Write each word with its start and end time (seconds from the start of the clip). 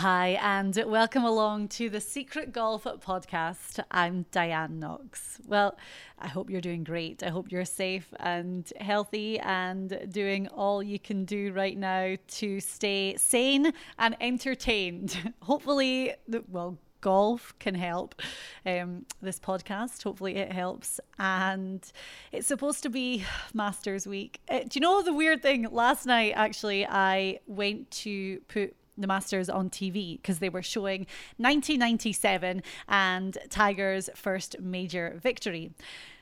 Hi, 0.00 0.38
and 0.40 0.82
welcome 0.86 1.24
along 1.24 1.68
to 1.76 1.90
the 1.90 2.00
Secret 2.00 2.52
Golf 2.52 2.84
Podcast. 2.84 3.84
I'm 3.90 4.24
Diane 4.32 4.78
Knox. 4.78 5.38
Well, 5.46 5.76
I 6.18 6.26
hope 6.26 6.48
you're 6.48 6.62
doing 6.62 6.84
great. 6.84 7.22
I 7.22 7.28
hope 7.28 7.52
you're 7.52 7.66
safe 7.66 8.08
and 8.18 8.72
healthy 8.80 9.38
and 9.40 10.06
doing 10.10 10.48
all 10.48 10.82
you 10.82 10.98
can 10.98 11.26
do 11.26 11.52
right 11.52 11.76
now 11.76 12.16
to 12.38 12.60
stay 12.60 13.14
sane 13.18 13.74
and 13.98 14.16
entertained. 14.22 15.34
Hopefully, 15.42 16.14
well, 16.48 16.78
golf 17.02 17.54
can 17.58 17.74
help 17.74 18.22
um, 18.64 19.04
this 19.20 19.38
podcast. 19.38 20.02
Hopefully, 20.02 20.36
it 20.36 20.50
helps. 20.50 20.98
And 21.18 21.84
it's 22.32 22.46
supposed 22.46 22.82
to 22.84 22.88
be 22.88 23.24
Masters 23.52 24.06
Week. 24.06 24.40
Uh, 24.48 24.60
do 24.60 24.70
you 24.72 24.80
know 24.80 25.02
the 25.02 25.12
weird 25.12 25.42
thing? 25.42 25.68
Last 25.70 26.06
night, 26.06 26.32
actually, 26.36 26.86
I 26.86 27.40
went 27.46 27.90
to 27.90 28.40
put 28.48 28.74
the 29.00 29.06
Masters 29.06 29.48
on 29.48 29.70
TV 29.70 30.16
because 30.16 30.38
they 30.38 30.48
were 30.48 30.62
showing 30.62 31.00
1997 31.36 32.62
and 32.88 33.38
Tiger's 33.48 34.10
first 34.14 34.60
major 34.60 35.18
victory. 35.22 35.72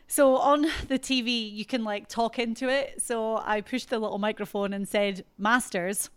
So 0.06 0.36
on 0.36 0.62
the 0.88 0.98
TV, 0.98 1.52
you 1.52 1.66
can 1.66 1.84
like 1.84 2.08
talk 2.08 2.38
into 2.38 2.68
it. 2.68 3.02
So 3.02 3.36
I 3.44 3.60
pushed 3.60 3.90
the 3.90 3.98
little 3.98 4.18
microphone 4.18 4.72
and 4.72 4.88
said 4.88 5.24
Masters, 5.36 6.08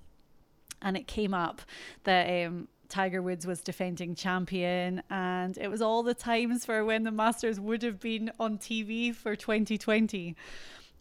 and 0.82 0.96
it 0.96 1.08
came 1.08 1.34
up 1.34 1.62
that 2.06 2.46
um, 2.46 2.70
Tiger 2.88 3.22
Woods 3.22 3.46
was 3.46 3.62
defending 3.62 4.16
champion, 4.16 5.04
and 5.10 5.58
it 5.58 5.70
was 5.70 5.82
all 5.82 6.04
the 6.04 6.14
times 6.14 6.66
for 6.66 6.86
when 6.86 7.04
the 7.04 7.12
Masters 7.12 7.60
would 7.60 7.84
have 7.84 8.00
been 8.00 8.32
on 8.40 8.58
TV 8.58 9.14
for 9.14 9.36
2020 9.36 10.36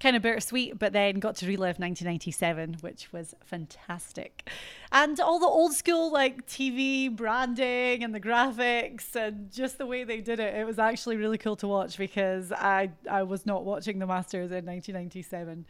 kind 0.01 0.17
of 0.17 0.23
bittersweet, 0.23 0.79
but 0.79 0.93
then 0.93 1.21
got 1.21 1.37
to 1.37 1.47
relive 1.47 1.79
1997, 1.79 2.79
which 2.81 3.13
was 3.13 3.35
fantastic. 3.45 4.51
And 4.91 5.21
all 5.21 5.39
the 5.39 5.47
old 5.47 5.75
school 5.75 6.11
like 6.11 6.47
TV 6.47 7.15
branding 7.15 8.03
and 8.03 8.15
the 8.15 8.21
graphics 8.21 9.15
and 9.15 9.53
just 9.53 9.79
the 9.79 9.87
way 9.87 10.05
they 10.05 10.21
did 10.21 10.41
it, 10.41 10.55
it 10.55 10.67
was 10.67 10.79
actually 10.79 11.17
really 11.17 11.39
cool 11.39 11.57
to 11.57 11.69
watch 11.69 11.99
because 11.99 12.51
I 12.51 12.91
I 13.09 13.23
was 13.23 13.47
not 13.47 13.65
watching 13.65 13.99
the 13.99 14.07
Masters 14.07 14.51
in 14.51 14.65
1997. 14.65 15.67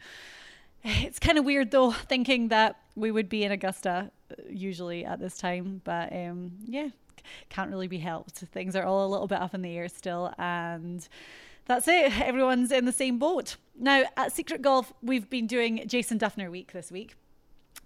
It's 0.83 1.19
kind 1.19 1.37
of 1.37 1.45
weird 1.45 1.69
though, 1.69 1.91
thinking 1.91 2.47
that 2.47 2.77
we 2.95 3.11
would 3.11 3.29
be 3.29 3.43
in 3.43 3.51
Augusta 3.51 4.11
uh, 4.31 4.35
usually 4.49 5.05
at 5.05 5.19
this 5.19 5.37
time, 5.37 5.81
but 5.83 6.11
um, 6.11 6.53
yeah, 6.65 6.87
can't 7.49 7.69
really 7.69 7.87
be 7.87 7.99
helped. 7.99 8.37
Things 8.37 8.75
are 8.75 8.83
all 8.83 9.05
a 9.05 9.09
little 9.09 9.27
bit 9.27 9.39
up 9.39 9.53
in 9.53 9.61
the 9.61 9.77
air 9.77 9.87
still, 9.89 10.33
and 10.39 11.07
that's 11.71 11.87
it. 11.87 12.19
Everyone's 12.21 12.71
in 12.71 12.85
the 12.85 12.91
same 12.91 13.17
boat. 13.17 13.55
Now, 13.79 14.03
at 14.17 14.33
Secret 14.33 14.61
Golf, 14.61 14.91
we've 15.01 15.29
been 15.29 15.47
doing 15.47 15.83
Jason 15.87 16.19
Dufner 16.19 16.51
Week 16.51 16.73
this 16.73 16.91
week, 16.91 17.15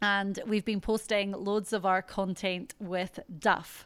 and 0.02 0.40
we've 0.48 0.66
been 0.66 0.82
posting 0.82 1.32
loads 1.32 1.72
of 1.72 1.86
our 1.86 2.02
content 2.02 2.74
with 2.80 3.20
Duf. 3.40 3.84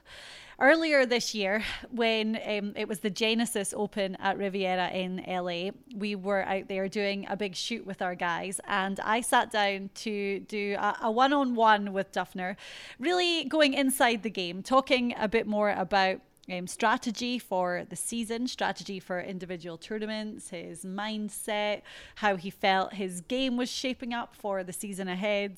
Earlier 0.62 1.06
this 1.06 1.36
year, 1.36 1.64
when 1.92 2.40
um, 2.46 2.74
it 2.76 2.88
was 2.88 3.00
the 3.00 3.10
Genesis 3.10 3.74
Open 3.76 4.16
at 4.18 4.38
Riviera 4.38 4.90
in 4.90 5.24
LA, 5.28 5.72
we 5.96 6.16
were 6.16 6.44
out 6.44 6.68
there 6.70 6.88
doing 6.88 7.26
a 7.30 7.36
big 7.36 7.56
shoot 7.56 7.86
with 7.86 8.02
our 8.02 8.16
guys, 8.16 8.60
and 8.68 9.00
I 9.02 9.20
sat 9.20 9.52
down 9.52 9.90
to 9.96 10.40
do 10.42 10.78
a 10.80 11.12
one 11.12 11.34
on 11.34 11.56
one 11.56 11.92
with 11.92 12.12
Dufner, 12.14 12.56
really 13.00 13.46
going 13.46 13.74
inside 13.74 14.24
the 14.24 14.30
game, 14.30 14.64
talking 14.64 15.14
a 15.18 15.28
bit 15.28 15.46
more 15.46 15.72
about 15.72 16.22
um, 16.52 16.68
strategy 16.68 17.40
for 17.40 17.86
the 17.90 17.96
season, 17.96 18.48
strategy 18.48 19.00
for 19.00 19.20
individual 19.20 19.78
tournaments, 19.78 20.50
his 20.50 20.84
mindset, 20.84 21.82
how 22.16 22.36
he 22.36 22.50
felt 22.50 22.94
his 22.94 23.22
game 23.22 23.58
was 23.58 23.70
shaping 23.70 24.14
up 24.14 24.36
for 24.36 24.64
the 24.64 24.74
season 24.74 25.08
ahead, 25.08 25.58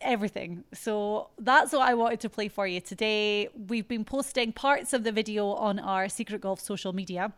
everything. 0.00 0.64
So 0.72 1.28
that's 1.38 1.72
what 1.72 1.82
I 1.82 1.94
wanted 1.94 2.20
to 2.20 2.28
play 2.28 2.48
for 2.48 2.66
you 2.66 2.80
today. 2.80 3.48
We've 3.68 3.88
been 3.88 4.04
posting 4.04 4.52
parts 4.52 4.92
of 4.92 5.04
the 5.04 5.12
video 5.12 5.48
on 5.52 5.78
our 5.78 6.08
Secret 6.08 6.40
Golf 6.40 6.60
social 6.60 6.92
media. 6.92 7.32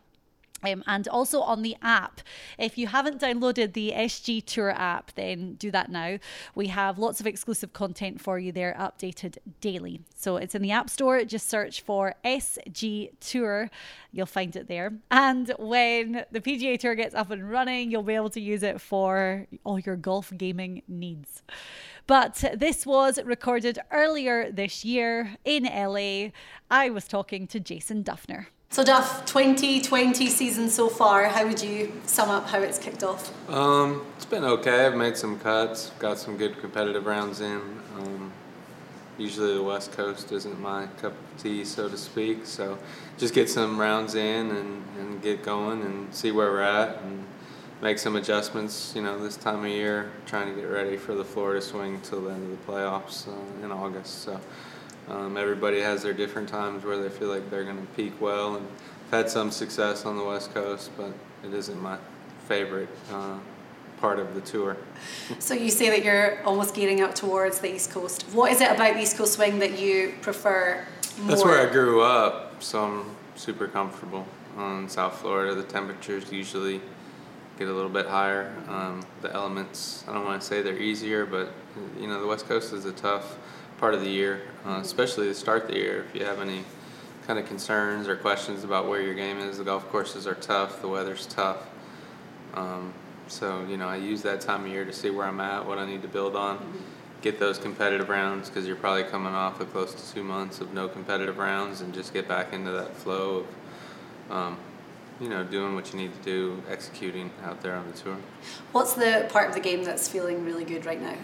Um, 0.64 0.84
and 0.86 1.08
also 1.08 1.40
on 1.40 1.62
the 1.62 1.76
app. 1.82 2.20
If 2.58 2.78
you 2.78 2.86
haven't 2.86 3.20
downloaded 3.20 3.72
the 3.72 3.92
SG 3.94 4.44
Tour 4.44 4.70
app, 4.70 5.12
then 5.14 5.54
do 5.54 5.70
that 5.70 5.90
now. 5.90 6.18
We 6.54 6.68
have 6.68 6.98
lots 6.98 7.20
of 7.20 7.26
exclusive 7.26 7.72
content 7.72 8.20
for 8.20 8.38
you 8.38 8.52
there, 8.52 8.76
updated 8.78 9.38
daily. 9.60 10.02
So 10.14 10.36
it's 10.36 10.54
in 10.54 10.62
the 10.62 10.70
App 10.70 10.88
Store. 10.88 11.24
Just 11.24 11.48
search 11.48 11.80
for 11.80 12.14
SG 12.24 13.10
Tour. 13.20 13.70
You'll 14.12 14.26
find 14.26 14.54
it 14.54 14.68
there. 14.68 14.92
And 15.10 15.52
when 15.58 16.24
the 16.30 16.40
PGA 16.40 16.78
Tour 16.78 16.94
gets 16.94 17.14
up 17.14 17.30
and 17.30 17.50
running, 17.50 17.90
you'll 17.90 18.02
be 18.02 18.14
able 18.14 18.30
to 18.30 18.40
use 18.40 18.62
it 18.62 18.80
for 18.80 19.46
all 19.64 19.78
your 19.78 19.96
golf 19.96 20.32
gaming 20.36 20.82
needs. 20.86 21.42
But 22.06 22.44
this 22.54 22.84
was 22.84 23.18
recorded 23.24 23.78
earlier 23.90 24.50
this 24.50 24.84
year 24.84 25.36
in 25.44 25.64
LA. 25.64 26.30
I 26.70 26.90
was 26.90 27.06
talking 27.06 27.46
to 27.48 27.60
Jason 27.60 28.02
Dufner. 28.02 28.46
So, 28.72 28.82
Duf, 28.82 29.26
2020 29.26 30.28
season 30.28 30.70
so 30.70 30.88
far, 30.88 31.24
how 31.28 31.46
would 31.46 31.62
you 31.62 31.92
sum 32.06 32.30
up 32.30 32.48
how 32.48 32.60
it's 32.60 32.78
kicked 32.78 33.02
off? 33.02 33.30
Um, 33.50 34.06
it's 34.16 34.24
been 34.24 34.44
okay. 34.44 34.86
I've 34.86 34.94
made 34.94 35.14
some 35.14 35.38
cuts, 35.38 35.90
got 35.98 36.18
some 36.18 36.38
good 36.38 36.58
competitive 36.58 37.04
rounds 37.04 37.42
in. 37.42 37.60
Um, 37.98 38.32
usually 39.18 39.52
the 39.52 39.62
West 39.62 39.92
Coast 39.92 40.32
isn't 40.32 40.58
my 40.58 40.86
cup 41.02 41.12
of 41.12 41.42
tea, 41.42 41.66
so 41.66 41.86
to 41.86 41.98
speak. 41.98 42.46
So, 42.46 42.78
just 43.18 43.34
get 43.34 43.50
some 43.50 43.78
rounds 43.78 44.14
in 44.14 44.50
and, 44.50 44.82
and 44.98 45.20
get 45.20 45.42
going 45.42 45.82
and 45.82 46.14
see 46.14 46.32
where 46.32 46.50
we're 46.50 46.62
at 46.62 46.96
and 47.02 47.26
make 47.82 47.98
some 47.98 48.16
adjustments, 48.16 48.94
you 48.96 49.02
know, 49.02 49.22
this 49.22 49.36
time 49.36 49.66
of 49.66 49.70
year, 49.70 50.10
trying 50.24 50.48
to 50.48 50.58
get 50.58 50.70
ready 50.70 50.96
for 50.96 51.14
the 51.14 51.24
Florida 51.26 51.60
swing 51.60 52.00
till 52.00 52.22
the 52.22 52.30
end 52.30 52.50
of 52.50 52.66
the 52.66 52.72
playoffs 52.72 53.28
uh, 53.28 53.66
in 53.66 53.70
August. 53.70 54.22
So, 54.22 54.40
um, 55.08 55.36
everybody 55.36 55.80
has 55.80 56.02
their 56.02 56.12
different 56.12 56.48
times 56.48 56.84
where 56.84 56.96
they 56.96 57.08
feel 57.08 57.28
like 57.28 57.50
they're 57.50 57.64
going 57.64 57.80
to 57.80 57.92
peak 57.94 58.20
well, 58.20 58.56
and 58.56 58.66
I've 59.06 59.24
had 59.24 59.30
some 59.30 59.50
success 59.50 60.06
on 60.06 60.16
the 60.16 60.24
West 60.24 60.54
Coast, 60.54 60.90
but 60.96 61.12
it 61.44 61.52
isn't 61.52 61.80
my 61.80 61.98
favorite 62.46 62.88
uh, 63.12 63.38
part 63.98 64.18
of 64.18 64.34
the 64.34 64.40
tour. 64.40 64.76
so 65.38 65.54
you 65.54 65.70
say 65.70 65.90
that 65.90 66.04
you're 66.04 66.42
almost 66.44 66.74
gearing 66.74 67.00
up 67.00 67.14
towards 67.14 67.58
the 67.60 67.74
East 67.74 67.90
Coast. 67.90 68.22
What 68.32 68.52
is 68.52 68.60
it 68.60 68.70
about 68.70 68.94
the 68.94 69.00
East 69.00 69.16
Coast 69.16 69.34
swing 69.34 69.58
that 69.58 69.78
you 69.78 70.14
prefer? 70.22 70.84
More? 71.18 71.28
That's 71.28 71.44
where 71.44 71.68
I 71.68 71.70
grew 71.70 72.02
up, 72.02 72.62
so 72.62 72.84
I'm 72.84 73.16
super 73.34 73.66
comfortable. 73.66 74.26
In 74.56 74.88
South 74.88 75.18
Florida, 75.18 75.54
the 75.54 75.62
temperatures 75.62 76.30
usually 76.30 76.80
get 77.58 77.68
a 77.68 77.72
little 77.72 77.90
bit 77.90 78.06
higher. 78.06 78.52
Um, 78.68 79.04
the 79.20 79.32
elements, 79.32 80.04
I 80.08 80.14
don't 80.14 80.24
want 80.24 80.40
to 80.40 80.46
say 80.46 80.62
they're 80.62 80.78
easier, 80.78 81.26
but 81.26 81.52
you 81.98 82.06
know 82.06 82.20
the 82.20 82.26
West 82.26 82.46
Coast 82.46 82.72
is 82.72 82.84
a 82.84 82.92
tough 82.92 83.36
part 83.82 83.94
of 83.94 84.00
the 84.00 84.08
year, 84.08 84.42
uh, 84.64 84.78
especially 84.80 85.26
to 85.26 85.34
start 85.34 85.66
the 85.66 85.74
year. 85.74 86.04
If 86.08 86.14
you 86.14 86.24
have 86.24 86.38
any 86.38 86.62
kind 87.26 87.36
of 87.36 87.46
concerns 87.46 88.06
or 88.06 88.14
questions 88.14 88.62
about 88.62 88.86
where 88.86 89.02
your 89.02 89.14
game 89.14 89.40
is, 89.40 89.58
the 89.58 89.64
golf 89.64 89.88
courses 89.88 90.24
are 90.24 90.36
tough, 90.36 90.80
the 90.80 90.86
weather's 90.86 91.26
tough. 91.26 91.66
Um, 92.54 92.94
so, 93.26 93.66
you 93.68 93.76
know, 93.76 93.88
I 93.88 93.96
use 93.96 94.22
that 94.22 94.40
time 94.40 94.66
of 94.66 94.70
year 94.70 94.84
to 94.84 94.92
see 94.92 95.10
where 95.10 95.26
I'm 95.26 95.40
at, 95.40 95.66
what 95.66 95.78
I 95.78 95.84
need 95.84 96.00
to 96.02 96.06
build 96.06 96.36
on, 96.36 96.80
get 97.22 97.40
those 97.40 97.58
competitive 97.58 98.08
rounds 98.08 98.48
because 98.48 98.68
you're 98.68 98.76
probably 98.76 99.02
coming 99.02 99.34
off 99.34 99.58
of 99.60 99.72
close 99.72 99.92
to 99.92 100.14
two 100.14 100.22
months 100.22 100.60
of 100.60 100.72
no 100.72 100.86
competitive 100.86 101.38
rounds 101.38 101.80
and 101.80 101.92
just 101.92 102.14
get 102.14 102.28
back 102.28 102.52
into 102.52 102.70
that 102.70 102.96
flow 102.96 103.44
of, 104.30 104.32
um, 104.32 104.58
you 105.20 105.28
know, 105.28 105.42
doing 105.42 105.74
what 105.74 105.92
you 105.92 105.98
need 105.98 106.14
to 106.14 106.22
do, 106.22 106.62
executing 106.70 107.32
out 107.42 107.60
there 107.62 107.74
on 107.74 107.90
the 107.90 107.98
tour. 107.98 108.16
What's 108.70 108.92
the 108.92 109.26
part 109.28 109.48
of 109.48 109.56
the 109.56 109.60
game 109.60 109.82
that's 109.82 110.06
feeling 110.06 110.44
really 110.44 110.64
good 110.64 110.86
right 110.86 111.02
now? 111.02 111.16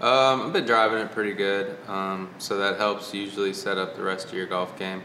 Um, 0.00 0.42
I've 0.42 0.52
been 0.52 0.64
driving 0.64 0.98
it 0.98 1.10
pretty 1.10 1.32
good, 1.32 1.76
um, 1.88 2.30
so 2.38 2.56
that 2.58 2.76
helps 2.76 3.12
usually 3.12 3.52
set 3.52 3.78
up 3.78 3.96
the 3.96 4.02
rest 4.02 4.28
of 4.28 4.34
your 4.34 4.46
golf 4.46 4.78
game. 4.78 5.02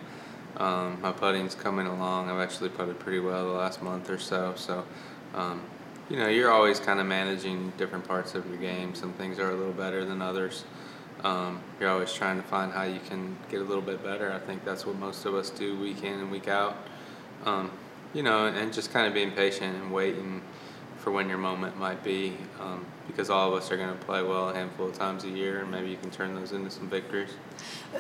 Um, 0.58 1.02
my 1.02 1.12
putting's 1.12 1.56
coming 1.56 1.88
along. 1.88 2.30
I've 2.30 2.40
actually 2.40 2.70
putted 2.70 3.00
pretty 3.00 3.20
well 3.20 3.48
the 3.48 3.54
last 3.54 3.82
month 3.82 4.12
or 4.12 4.20
so. 4.20 4.54
So, 4.56 4.86
um, 5.34 5.64
you 6.12 6.18
know, 6.18 6.28
you're 6.28 6.52
always 6.52 6.80
kind 6.80 7.00
of 7.00 7.08
managing 7.08 7.74
different 7.76 8.08
parts 8.08 8.36
of 8.36 8.48
your 8.48 8.58
game. 8.58 8.94
Some 8.94 9.14
things 9.14 9.40
are 9.40 9.50
a 9.50 9.56
little 9.56 9.74
better 9.74 10.06
than 10.06 10.22
others. 10.22 10.64
Um, 11.24 11.64
you're 11.80 11.90
always 11.90 12.14
trying 12.14 12.40
to 12.40 12.48
find 12.48 12.72
how 12.72 12.84
you 12.84 13.00
can 13.10 13.36
get 13.50 13.62
a 13.62 13.64
little 13.64 13.82
bit 13.82 14.04
better. 14.04 14.32
I 14.32 14.38
think 14.38 14.64
that's 14.64 14.86
what 14.86 14.96
most 14.98 15.26
of 15.26 15.34
us 15.34 15.50
do 15.50 15.80
week 15.80 16.04
in 16.04 16.20
and 16.20 16.30
week 16.30 16.48
out. 16.48 16.78
Um, 17.46 17.72
you 18.14 18.22
know, 18.22 18.46
and 18.46 18.72
just 18.72 18.94
kind 18.94 19.08
of 19.08 19.16
being 19.16 19.32
patient 19.32 19.76
and 19.76 19.92
waiting 19.92 20.44
for 20.98 21.12
when 21.12 21.30
your 21.30 21.40
moment 21.40 21.80
might 21.80 22.04
be, 22.04 22.38
um, 22.60 22.86
because 23.08 23.30
all 23.30 23.50
of 23.50 23.62
us 23.62 23.72
are 23.72 23.78
going 23.78 23.90
to 23.90 24.06
play 24.06 24.24
well 24.24 24.50
a 24.50 24.54
handful 24.54 24.88
of 24.88 24.98
times 24.98 25.24
a 25.24 25.30
year, 25.30 25.62
and 25.62 25.72
maybe 25.72 25.90
you 25.90 25.98
can 25.98 26.10
turn 26.10 26.34
those 26.36 26.52
into 26.52 26.70
some 26.70 26.90
victories. 26.90 27.32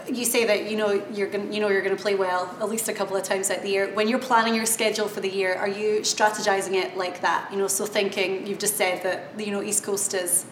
You 0.07 0.25
say 0.25 0.45
that 0.45 0.69
you 0.69 0.77
know 0.77 1.03
you're 1.13 1.27
going 1.27 1.51
you 1.51 1.59
know 1.59 1.69
you're 1.69 1.81
going 1.81 1.95
to 1.95 2.01
play 2.01 2.15
well 2.15 2.55
at 2.59 2.69
least 2.69 2.87
a 2.89 2.93
couple 2.93 3.15
of 3.15 3.23
times 3.23 3.51
out 3.51 3.61
the 3.61 3.69
year. 3.69 3.93
When 3.93 4.07
you're 4.07 4.19
planning 4.19 4.55
your 4.55 4.65
schedule 4.65 5.07
for 5.07 5.19
the 5.19 5.29
year, 5.29 5.55
are 5.55 5.67
you 5.67 5.99
strategizing 6.01 6.73
it 6.73 6.97
like 6.97 7.21
that? 7.21 7.51
You 7.51 7.57
know, 7.57 7.67
so 7.67 7.85
thinking 7.85 8.47
you've 8.47 8.59
just 8.59 8.77
said 8.77 9.03
that 9.03 9.45
you 9.45 9.51
know 9.51 9.61
East 9.61 9.83
Coast 9.83 10.13
is 10.13 10.45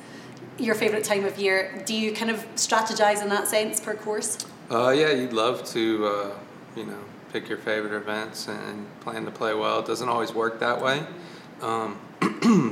your 0.57 0.75
favorite 0.75 1.03
time 1.03 1.25
of 1.25 1.38
year. 1.38 1.81
Do 1.86 1.94
you 1.94 2.13
kind 2.13 2.30
of 2.30 2.45
strategize 2.56 3.21
in 3.21 3.30
that 3.30 3.48
sense 3.48 3.80
per 3.80 3.95
course? 3.95 4.38
Uh, 4.69 4.92
yeah, 4.92 5.12
you'd 5.12 5.33
love 5.33 5.65
to, 5.65 6.06
uh, 6.06 6.31
you 6.75 6.86
know, 6.86 7.00
pick 7.33 7.50
your 7.50 7.57
favorite 7.57 7.94
events 7.94 8.48
and 8.48 8.88
plan 9.01 9.25
to 9.25 9.31
play 9.31 9.53
well. 9.53 9.80
It 9.80 9.86
doesn't 9.86 10.07
always 10.07 10.33
work 10.33 10.59
that 10.59 10.81
way. 10.81 11.03
Um, 11.62 12.00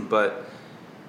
but 0.09 0.45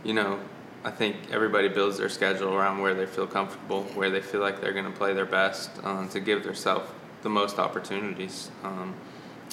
you 0.04 0.14
know, 0.14 0.38
I 0.82 0.90
think 0.90 1.16
everybody 1.30 1.68
builds 1.68 1.98
their 1.98 2.08
schedule 2.08 2.54
around 2.54 2.80
where 2.80 2.94
they 2.94 3.06
feel 3.06 3.26
comfortable, 3.26 3.82
where 3.94 4.08
they 4.08 4.22
feel 4.22 4.40
like 4.40 4.60
they're 4.60 4.72
going 4.72 4.90
to 4.90 4.98
play 4.98 5.12
their 5.12 5.26
best 5.26 5.70
um, 5.84 6.08
to 6.10 6.20
give 6.20 6.42
themselves 6.42 6.90
the 7.22 7.28
most 7.28 7.58
opportunities. 7.58 8.50
Um, 8.64 8.94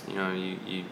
you 0.07 0.15
know, 0.15 0.31
you, 0.31 0.57
you 0.65 0.85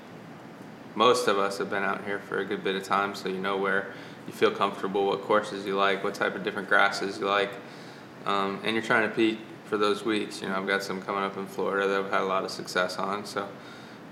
most 0.95 1.27
of 1.27 1.37
us 1.37 1.57
have 1.57 1.69
been 1.69 1.83
out 1.83 2.03
here 2.05 2.19
for 2.19 2.39
a 2.39 2.45
good 2.45 2.63
bit 2.63 2.75
of 2.75 2.83
time, 2.83 3.15
so 3.15 3.29
you 3.29 3.39
know 3.39 3.57
where 3.57 3.93
you 4.27 4.33
feel 4.33 4.51
comfortable, 4.51 5.05
what 5.05 5.21
courses 5.21 5.65
you 5.65 5.75
like, 5.75 6.03
what 6.03 6.13
type 6.13 6.35
of 6.35 6.43
different 6.43 6.67
grasses 6.67 7.19
you 7.19 7.25
like, 7.25 7.51
um, 8.25 8.59
and 8.63 8.75
you're 8.75 8.83
trying 8.83 9.07
to 9.07 9.15
peak 9.15 9.39
for 9.65 9.77
those 9.77 10.03
weeks. 10.03 10.41
You 10.41 10.49
know, 10.49 10.55
I've 10.55 10.67
got 10.67 10.83
some 10.83 11.01
coming 11.01 11.23
up 11.23 11.38
in 11.38 11.45
Florida 11.45 11.88
that 11.88 12.05
I've 12.05 12.11
had 12.11 12.21
a 12.21 12.25
lot 12.25 12.43
of 12.43 12.51
success 12.51 12.97
on, 12.97 13.25
so 13.25 13.47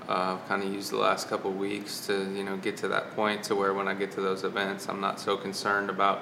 uh, 0.10 0.38
I've 0.38 0.48
kind 0.48 0.64
of 0.64 0.74
used 0.74 0.92
the 0.92 0.98
last 0.98 1.30
couple 1.30 1.52
of 1.52 1.58
weeks 1.58 2.06
to 2.08 2.14
you 2.34 2.44
know 2.44 2.58
get 2.58 2.78
to 2.78 2.88
that 2.90 3.16
point 3.16 3.44
to 3.44 3.56
where 3.56 3.74
when 3.74 3.88
I 3.88 3.94
get 3.94 4.12
to 4.14 4.22
those 4.22 4.44
events, 4.44 4.90
I'm 4.90 5.00
not 5.00 5.20
so 5.20 5.38
concerned 5.38 5.90
about 5.90 6.22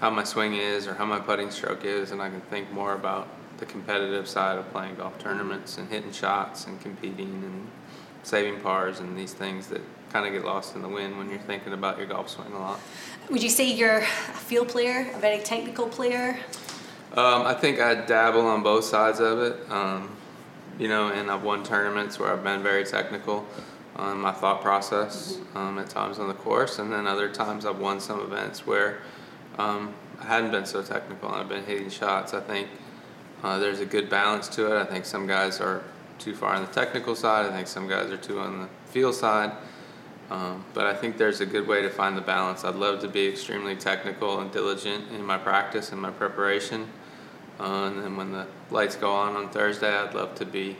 how 0.00 0.10
my 0.10 0.24
swing 0.24 0.54
is 0.54 0.86
or 0.86 0.94
how 0.94 1.04
my 1.04 1.18
putting 1.18 1.50
stroke 1.50 1.84
is, 1.84 2.10
and 2.10 2.20
I 2.20 2.30
can 2.30 2.40
think 2.42 2.70
more 2.72 2.94
about 2.94 3.28
the 3.58 3.66
competitive 3.66 4.26
side 4.26 4.58
of 4.58 4.68
playing 4.72 4.96
golf 4.96 5.18
tournaments 5.18 5.78
and 5.78 5.88
hitting 5.88 6.12
shots 6.12 6.66
and 6.66 6.80
competing 6.80 7.28
and 7.44 7.68
saving 8.22 8.60
pars 8.60 9.00
and 9.00 9.16
these 9.16 9.34
things 9.34 9.66
that 9.68 9.80
kind 10.10 10.26
of 10.26 10.32
get 10.32 10.44
lost 10.44 10.74
in 10.74 10.82
the 10.82 10.88
wind 10.88 11.16
when 11.16 11.30
you're 11.30 11.38
thinking 11.38 11.72
about 11.72 11.98
your 11.98 12.06
golf 12.06 12.28
swing 12.28 12.52
a 12.52 12.58
lot. 12.58 12.80
Would 13.30 13.42
you 13.42 13.48
say 13.48 13.70
you're 13.70 13.98
a 13.98 14.04
field 14.04 14.68
player, 14.68 15.10
a 15.14 15.18
very 15.18 15.38
technical 15.38 15.88
player? 15.88 16.38
Um, 17.12 17.42
I 17.46 17.54
think 17.54 17.80
I 17.80 17.94
dabble 17.94 18.46
on 18.46 18.62
both 18.62 18.84
sides 18.84 19.20
of 19.20 19.38
it. 19.40 19.70
Um, 19.70 20.16
you 20.80 20.88
know, 20.88 21.08
and 21.08 21.30
I've 21.30 21.44
won 21.44 21.62
tournaments 21.62 22.18
where 22.18 22.32
I've 22.32 22.42
been 22.42 22.62
very 22.62 22.84
technical 22.84 23.46
on 23.96 24.18
my 24.18 24.32
thought 24.32 24.62
process 24.62 25.38
um, 25.54 25.78
at 25.78 25.90
times 25.90 26.18
on 26.18 26.26
the 26.26 26.34
course, 26.34 26.78
and 26.78 26.90
then 26.90 27.06
other 27.06 27.28
times 27.28 27.66
I've 27.66 27.78
won 27.78 28.00
some 28.00 28.18
events 28.20 28.66
where 28.66 29.02
um, 29.58 29.92
I 30.18 30.24
hadn't 30.24 30.52
been 30.52 30.64
so 30.64 30.82
technical 30.82 31.28
and 31.28 31.38
I've 31.38 31.50
been 31.50 31.64
hitting 31.64 31.90
shots. 31.90 32.32
I 32.32 32.40
think 32.40 32.68
uh, 33.42 33.58
there's 33.58 33.80
a 33.80 33.86
good 33.86 34.08
balance 34.08 34.48
to 34.48 34.74
it. 34.74 34.80
I 34.80 34.84
think 34.84 35.04
some 35.04 35.26
guys 35.26 35.60
are 35.60 35.82
too 36.18 36.34
far 36.34 36.54
on 36.54 36.62
the 36.62 36.72
technical 36.72 37.14
side. 37.14 37.44
I 37.44 37.54
think 37.54 37.68
some 37.68 37.86
guys 37.86 38.10
are 38.10 38.16
too 38.16 38.40
on 38.40 38.62
the 38.62 38.68
feel 38.86 39.12
side. 39.12 39.52
Um, 40.30 40.64
but 40.72 40.86
I 40.86 40.94
think 40.94 41.18
there's 41.18 41.40
a 41.40 41.46
good 41.46 41.66
way 41.66 41.82
to 41.82 41.90
find 41.90 42.16
the 42.16 42.22
balance. 42.22 42.64
I'd 42.64 42.76
love 42.76 43.00
to 43.00 43.08
be 43.08 43.26
extremely 43.26 43.76
technical 43.76 44.40
and 44.40 44.50
diligent 44.50 45.10
in 45.12 45.24
my 45.24 45.36
practice 45.36 45.92
and 45.92 46.00
my 46.00 46.10
preparation. 46.10 46.88
Uh, 47.60 47.88
and 47.88 48.02
then 48.02 48.16
when 48.16 48.32
the 48.32 48.46
lights 48.70 48.96
go 48.96 49.12
on 49.12 49.36
on 49.36 49.50
Thursday, 49.50 49.94
I'd 49.94 50.14
love 50.14 50.34
to 50.36 50.46
be 50.46 50.76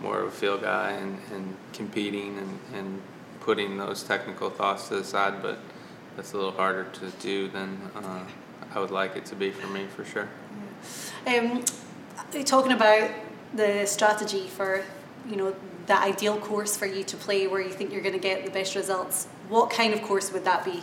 more 0.00 0.20
of 0.20 0.28
a 0.28 0.30
field 0.30 0.62
guy 0.62 0.92
and, 0.92 1.18
and 1.32 1.56
competing 1.72 2.36
and, 2.38 2.58
and 2.74 3.02
putting 3.40 3.78
those 3.78 4.02
technical 4.02 4.50
thoughts 4.50 4.88
to 4.88 4.96
the 4.96 5.04
side. 5.04 5.42
But 5.42 5.58
that's 6.16 6.34
a 6.34 6.36
little 6.36 6.52
harder 6.52 6.84
to 6.84 7.10
do 7.20 7.48
than 7.48 7.78
uh, 7.96 8.24
I 8.74 8.78
would 8.78 8.90
like 8.90 9.16
it 9.16 9.24
to 9.26 9.34
be 9.34 9.50
for 9.50 9.66
me, 9.68 9.86
for 9.86 10.04
sure. 10.04 10.28
Um, 11.26 11.64
talking 12.44 12.72
about 12.72 13.10
the 13.54 13.86
strategy 13.86 14.46
for, 14.48 14.84
you 15.28 15.36
know, 15.36 15.56
the 15.86 15.98
ideal 15.98 16.36
course 16.38 16.76
for 16.76 16.84
you 16.84 17.02
to 17.04 17.16
play 17.16 17.46
where 17.46 17.62
you 17.62 17.70
think 17.70 17.90
you're 17.90 18.02
going 18.02 18.14
to 18.14 18.20
get 18.20 18.44
the 18.44 18.50
best 18.50 18.74
results, 18.74 19.26
what 19.48 19.70
kind 19.70 19.94
of 19.94 20.02
course 20.02 20.30
would 20.32 20.44
that 20.44 20.64
be? 20.64 20.82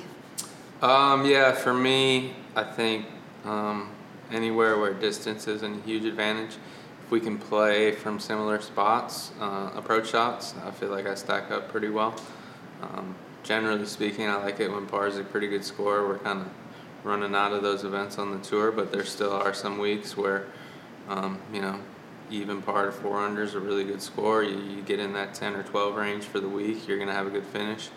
Um, 0.82 1.26
yeah, 1.26 1.52
for 1.52 1.74
me, 1.74 2.34
I 2.56 2.64
think 2.64 3.06
um, 3.44 3.92
anywhere 4.32 4.78
where 4.78 4.94
distance 4.94 5.48
is 5.48 5.64
a 5.64 5.70
huge 5.82 6.06
advantage. 6.06 6.56
If 7.04 7.12
we 7.12 7.20
can 7.20 7.38
play 7.38 7.92
from 7.92 8.20
similar 8.20 8.60
spots, 8.62 9.32
uh, 9.40 9.72
approach 9.76 10.10
shots, 10.10 10.56
I 10.66 10.72
feel 10.72 10.90
like 10.90 11.06
I 11.06 11.16
stack 11.16 11.52
up 11.52 11.70
pretty 11.70 11.90
well. 11.90 12.16
Um, 12.82 13.16
generally 13.44 13.86
speaking, 13.86 14.28
I 14.28 14.38
like 14.38 14.60
it 14.60 14.72
when 14.72 14.88
par 14.88 15.08
is 15.08 15.18
a 15.18 15.24
pretty 15.24 15.48
good 15.48 15.64
score. 15.64 16.08
We're 16.08 16.18
kind 16.18 16.42
of 16.42 16.50
running 17.04 17.36
out 17.36 17.54
of 17.54 17.62
those 17.62 17.84
events 17.84 18.18
on 18.18 18.32
the 18.32 18.44
tour, 18.44 18.72
but 18.72 18.92
there 18.92 19.06
still 19.06 19.32
are 19.32 19.54
some 19.54 19.78
weeks 19.78 20.18
where, 20.18 20.48
um, 21.08 21.40
you 21.54 21.62
know, 21.62 21.80
even 22.32 22.62
par 22.62 22.88
to 22.88 22.92
four 22.92 23.20
under 23.20 23.44
is 23.44 23.54
a 23.54 23.60
really 23.60 23.84
good 23.84 24.02
score. 24.02 24.44
You, 24.44 24.58
you, 24.58 24.82
get 24.82 25.00
in 25.00 25.14
that 25.14 25.36
10 25.36 25.56
or 25.56 25.62
12 25.64 25.96
range 25.96 26.24
for 26.24 26.40
the 26.40 26.50
week, 26.50 26.88
you're 26.88 26.98
going 26.98 27.08
to 27.08 27.14
have 27.14 27.28
a 27.28 27.30
good 27.30 27.46
finish. 27.46 27.90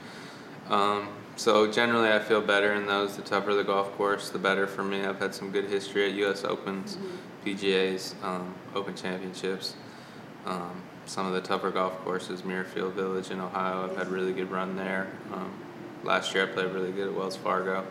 Um, 0.68 1.08
so 1.38 1.70
generally, 1.70 2.12
I 2.12 2.18
feel 2.18 2.40
better 2.40 2.72
in 2.72 2.86
those. 2.86 3.16
The 3.16 3.22
tougher 3.22 3.54
the 3.54 3.62
golf 3.62 3.92
course, 3.92 4.30
the 4.30 4.40
better 4.40 4.66
for 4.66 4.82
me. 4.82 5.04
I've 5.04 5.20
had 5.20 5.32
some 5.32 5.52
good 5.52 5.66
history 5.66 6.10
at 6.10 6.16
U.S. 6.16 6.42
Opens, 6.42 6.96
mm-hmm. 6.96 7.48
PGA's, 7.48 8.16
um, 8.24 8.54
Open 8.74 8.96
Championships. 8.96 9.74
Um, 10.46 10.82
some 11.06 11.26
of 11.26 11.32
the 11.32 11.40
tougher 11.40 11.70
golf 11.70 11.96
courses, 12.00 12.42
Muirfield 12.42 12.92
Village 12.94 13.30
in 13.30 13.40
Ohio, 13.40 13.88
I've 13.88 13.96
had 13.96 14.08
really 14.08 14.32
good 14.32 14.50
run 14.50 14.76
there. 14.76 15.06
Um, 15.32 15.52
last 16.02 16.34
year, 16.34 16.42
I 16.42 16.52
played 16.52 16.72
really 16.72 16.90
good 16.90 17.06
at 17.06 17.14
Wells 17.14 17.36
Fargo. 17.36 17.86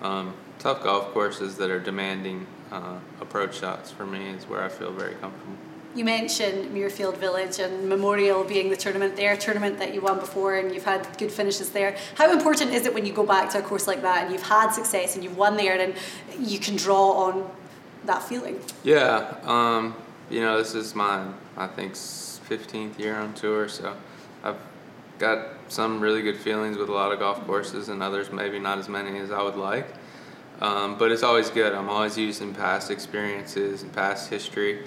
Um, 0.00 0.34
tough 0.58 0.82
golf 0.82 1.12
courses 1.12 1.58
that 1.58 1.70
are 1.70 1.80
demanding 1.80 2.46
uh, 2.72 2.98
approach 3.20 3.58
shots 3.58 3.90
for 3.90 4.06
me 4.06 4.30
is 4.30 4.44
where 4.44 4.62
I 4.62 4.70
feel 4.70 4.90
very 4.90 5.14
comfortable. 5.16 5.56
You 5.96 6.04
mentioned 6.04 6.74
Muirfield 6.74 7.16
Village 7.16 7.58
and 7.58 7.88
Memorial 7.88 8.44
being 8.44 8.68
the 8.68 8.76
tournament 8.76 9.16
there, 9.16 9.34
tournament 9.34 9.78
that 9.78 9.94
you 9.94 10.02
won 10.02 10.18
before 10.18 10.56
and 10.56 10.74
you've 10.74 10.84
had 10.84 11.08
good 11.16 11.32
finishes 11.32 11.70
there. 11.70 11.96
How 12.16 12.30
important 12.30 12.74
is 12.74 12.84
it 12.84 12.92
when 12.92 13.06
you 13.06 13.14
go 13.14 13.24
back 13.24 13.48
to 13.52 13.60
a 13.60 13.62
course 13.62 13.86
like 13.86 14.02
that 14.02 14.24
and 14.24 14.30
you've 14.30 14.42
had 14.42 14.72
success 14.72 15.14
and 15.14 15.24
you've 15.24 15.38
won 15.38 15.56
there 15.56 15.80
and 15.80 15.94
you 16.38 16.58
can 16.58 16.76
draw 16.76 17.12
on 17.12 17.50
that 18.04 18.22
feeling? 18.22 18.60
Yeah, 18.84 19.38
um, 19.44 19.96
you 20.28 20.40
know, 20.42 20.58
this 20.58 20.74
is 20.74 20.94
my, 20.94 21.26
I 21.56 21.66
think, 21.66 21.94
15th 21.94 22.98
year 22.98 23.16
on 23.16 23.32
tour, 23.32 23.66
so 23.66 23.96
I've 24.44 24.58
got 25.18 25.48
some 25.68 25.98
really 25.98 26.20
good 26.20 26.36
feelings 26.36 26.76
with 26.76 26.90
a 26.90 26.92
lot 26.92 27.10
of 27.10 27.20
golf 27.20 27.42
courses 27.46 27.88
and 27.88 28.02
others 28.02 28.30
maybe 28.30 28.58
not 28.58 28.76
as 28.76 28.90
many 28.90 29.18
as 29.18 29.30
I 29.30 29.42
would 29.42 29.56
like. 29.56 29.86
Um, 30.60 30.98
but 30.98 31.10
it's 31.10 31.22
always 31.22 31.48
good. 31.48 31.72
I'm 31.72 31.88
always 31.88 32.18
using 32.18 32.54
past 32.54 32.90
experiences 32.90 33.82
and 33.82 33.90
past 33.94 34.28
history. 34.28 34.84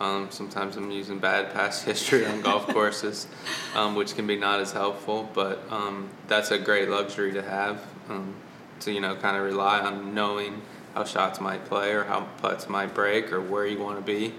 Um, 0.00 0.28
sometimes 0.30 0.76
I'm 0.76 0.90
using 0.90 1.18
bad 1.18 1.52
past 1.52 1.84
history 1.90 2.24
on 2.26 2.40
golf 2.40 2.66
courses, 2.74 3.26
um, 3.74 3.94
which 3.94 4.14
can 4.14 4.26
be 4.26 4.36
not 4.36 4.60
as 4.60 4.72
helpful. 4.72 5.28
But 5.34 5.60
um, 5.70 6.08
that's 6.26 6.50
a 6.50 6.58
great 6.58 6.88
luxury 6.88 7.32
to 7.32 7.42
have 7.42 7.82
um, 8.08 8.34
to 8.80 8.92
you 8.92 9.00
know 9.00 9.16
kind 9.16 9.36
of 9.36 9.42
rely 9.42 9.80
on 9.80 10.14
knowing 10.14 10.62
how 10.94 11.04
shots 11.04 11.40
might 11.40 11.64
play 11.64 11.92
or 11.92 12.04
how 12.04 12.26
putts 12.38 12.68
might 12.68 12.94
break 12.94 13.32
or 13.32 13.40
where 13.40 13.66
you 13.66 13.78
want 13.78 13.98
to 13.98 14.04
be 14.04 14.34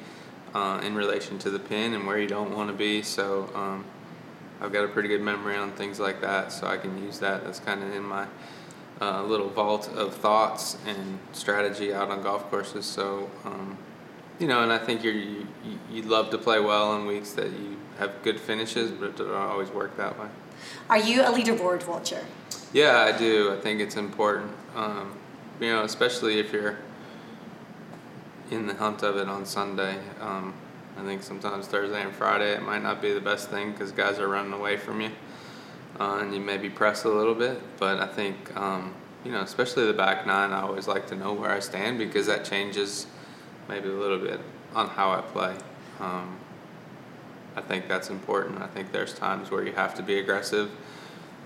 uh, 0.54 0.82
in 0.84 0.96
relation 0.96 1.38
to 1.40 1.50
the 1.50 1.60
pin 1.60 1.94
and 1.94 2.06
where 2.08 2.20
you 2.20 2.28
don't 2.28 2.56
want 2.56 2.70
to 2.70 2.76
be. 2.76 3.02
So 3.02 3.50
um, 3.54 3.86
I've 4.62 4.74
got 4.74 4.84
a 4.84 4.88
pretty 4.88 5.10
good 5.10 5.22
memory 5.22 5.56
on 5.56 5.72
things 5.72 6.00
like 6.00 6.22
that, 6.22 6.52
so 6.52 6.68
I 6.68 6.78
can 6.78 7.02
use 7.04 7.20
that. 7.20 7.44
That's 7.44 7.60
kind 7.60 7.84
of 7.84 7.94
in 7.94 8.04
my 8.04 8.28
uh, 9.02 9.24
little 9.24 9.50
vault 9.50 9.90
of 9.96 10.16
thoughts 10.16 10.78
and 10.86 11.20
strategy 11.32 11.94
out 11.94 12.10
on 12.10 12.22
golf 12.22 12.50
courses. 12.50 12.86
So, 12.86 13.30
um, 13.46 13.78
you 14.40 14.48
know, 14.48 14.64
and 14.64 14.72
I 14.72 14.78
think 14.78 15.04
you're, 15.04 15.14
you 15.14 15.48
you 15.92 16.02
love 16.04 16.30
to 16.32 16.38
play 16.38 16.60
well 16.60 16.92
on 16.92 17.06
weeks 17.06 17.32
that 17.34 17.52
you 17.52 17.78
have 17.98 18.24
good 18.24 18.40
finishes, 18.40 18.92
but 18.92 19.10
it 19.10 19.18
doesn't 19.18 19.34
always 19.34 19.70
work 19.70 19.98
that 19.98 20.18
way. 20.20 20.28
Are 20.90 20.98
you 21.00 21.22
a 21.22 21.26
leaderboard 21.26 21.88
watcher? 21.88 22.26
Yeah, 22.74 23.00
I 23.00 23.18
do. 23.18 23.54
I 23.54 23.60
think 23.60 23.82
it's 23.82 23.98
important. 23.98 24.52
Um, 24.76 25.18
you 25.60 25.68
know, 25.68 25.84
especially 25.84 26.40
if 26.40 26.54
you're 26.54 26.78
in 28.52 28.68
the 28.68 28.74
hunt 28.74 29.04
of 29.04 29.18
it 29.18 29.28
on 29.28 29.46
Sunday. 29.46 29.98
Um, 30.20 30.54
I 30.98 31.04
think 31.04 31.24
sometimes 31.24 31.68
Thursday 31.68 32.02
and 32.02 32.14
Friday 32.14 32.54
it 32.54 32.62
might 32.62 32.84
not 32.84 33.02
be 33.02 33.14
the 33.14 33.22
best 33.22 33.50
thing 33.50 33.72
because 33.72 33.92
guys 33.92 34.20
are 34.20 34.28
running 34.28 34.54
away 34.54 34.76
from 34.76 35.02
you 35.02 35.12
uh, 36.00 36.20
and 36.22 36.34
you 36.34 36.42
maybe 36.42 36.70
press 36.70 37.04
a 37.04 37.10
little 37.10 37.36
bit. 37.36 37.62
But 37.78 38.00
I 38.00 38.08
think, 38.08 38.56
um, 38.58 38.94
you 39.24 39.32
know, 39.32 39.42
especially 39.42 39.86
the 39.86 39.94
back 39.94 40.26
nine, 40.26 40.52
I 40.52 40.62
always 40.62 40.88
like 40.88 41.08
to 41.08 41.16
know 41.16 41.34
where 41.34 41.52
I 41.52 41.60
stand 41.60 41.98
because 41.98 42.26
that 42.28 42.44
changes 42.44 43.08
maybe 43.70 43.88
a 43.88 43.94
little 43.94 44.18
bit 44.18 44.42
on 44.74 44.90
how 44.90 45.12
I 45.12 45.22
play. 45.22 45.56
Um, 46.00 46.38
I 47.56 47.62
think 47.62 47.88
that's 47.88 48.10
important. 48.10 48.62
I 48.62 48.68
think 48.68 48.92
there's 48.92 49.14
times 49.14 49.52
where 49.52 49.66
you 49.66 49.72
have 49.74 49.96
to 49.96 50.04
be 50.04 50.20
aggressive, 50.20 50.70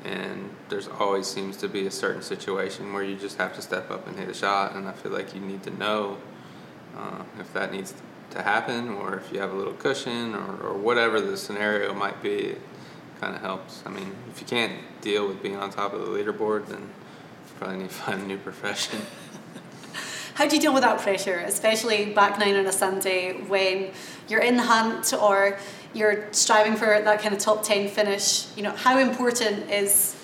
and 0.03 0.49
there's 0.69 0.87
always 0.87 1.27
seems 1.27 1.57
to 1.57 1.67
be 1.67 1.85
a 1.85 1.91
certain 1.91 2.21
situation 2.21 2.93
where 2.93 3.03
you 3.03 3.15
just 3.15 3.37
have 3.37 3.53
to 3.55 3.61
step 3.61 3.91
up 3.91 4.07
and 4.07 4.17
hit 4.17 4.29
a 4.29 4.33
shot. 4.33 4.75
And 4.75 4.87
I 4.87 4.93
feel 4.93 5.11
like 5.11 5.35
you 5.35 5.41
need 5.41 5.63
to 5.63 5.71
know 5.71 6.17
uh, 6.97 7.23
if 7.39 7.53
that 7.53 7.71
needs 7.71 7.93
to 8.31 8.41
happen, 8.41 8.89
or 8.89 9.15
if 9.15 9.31
you 9.31 9.39
have 9.39 9.51
a 9.51 9.55
little 9.55 9.73
cushion, 9.73 10.33
or, 10.33 10.57
or 10.67 10.73
whatever 10.73 11.21
the 11.21 11.37
scenario 11.37 11.93
might 11.93 12.21
be 12.23 12.35
It 12.35 12.61
kind 13.19 13.35
of 13.35 13.41
helps. 13.41 13.83
I 13.85 13.89
mean, 13.89 14.15
if 14.29 14.41
you 14.41 14.47
can't 14.47 14.73
deal 15.01 15.27
with 15.27 15.41
being 15.41 15.57
on 15.57 15.69
top 15.69 15.93
of 15.93 16.01
the 16.01 16.07
leaderboard, 16.07 16.67
then 16.67 16.81
you 16.81 17.53
probably 17.57 17.77
need 17.77 17.89
to 17.89 17.95
find 17.95 18.21
a 18.21 18.25
new 18.25 18.37
profession. 18.37 19.01
How 20.35 20.47
do 20.47 20.55
you 20.55 20.61
deal 20.61 20.73
with 20.73 20.81
that 20.81 20.99
pressure, 20.99 21.37
especially 21.45 22.05
back 22.05 22.39
nine 22.39 22.55
on 22.55 22.65
a 22.65 22.71
Sunday 22.71 23.33
when 23.33 23.91
you're 24.27 24.41
in 24.41 24.57
the 24.57 24.63
hunt 24.63 25.13
or 25.13 25.59
you're 25.93 26.33
striving 26.33 26.75
for 26.75 26.99
that 27.03 27.21
kind 27.21 27.35
of 27.35 27.39
top 27.39 27.61
10 27.61 27.87
finish? 27.89 28.47
You 28.57 28.63
know, 28.63 28.71
how 28.71 28.97
important 28.97 29.69
is 29.69 30.15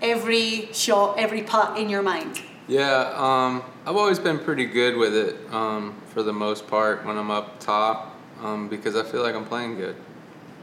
every 0.00 0.72
shot, 0.72 1.18
every 1.18 1.42
putt 1.42 1.78
in 1.78 1.90
your 1.90 2.02
mind? 2.02 2.40
Yeah, 2.66 3.12
um, 3.14 3.62
I've 3.84 3.96
always 3.96 4.18
been 4.18 4.38
pretty 4.38 4.64
good 4.64 4.96
with 4.96 5.14
it 5.14 5.36
um, 5.52 6.00
for 6.14 6.22
the 6.22 6.32
most 6.32 6.66
part 6.66 7.04
when 7.04 7.18
I'm 7.18 7.30
up 7.30 7.60
top 7.60 8.16
um, 8.40 8.68
because 8.70 8.96
I 8.96 9.02
feel 9.02 9.22
like 9.22 9.34
I'm 9.34 9.44
playing 9.44 9.76
good. 9.76 9.96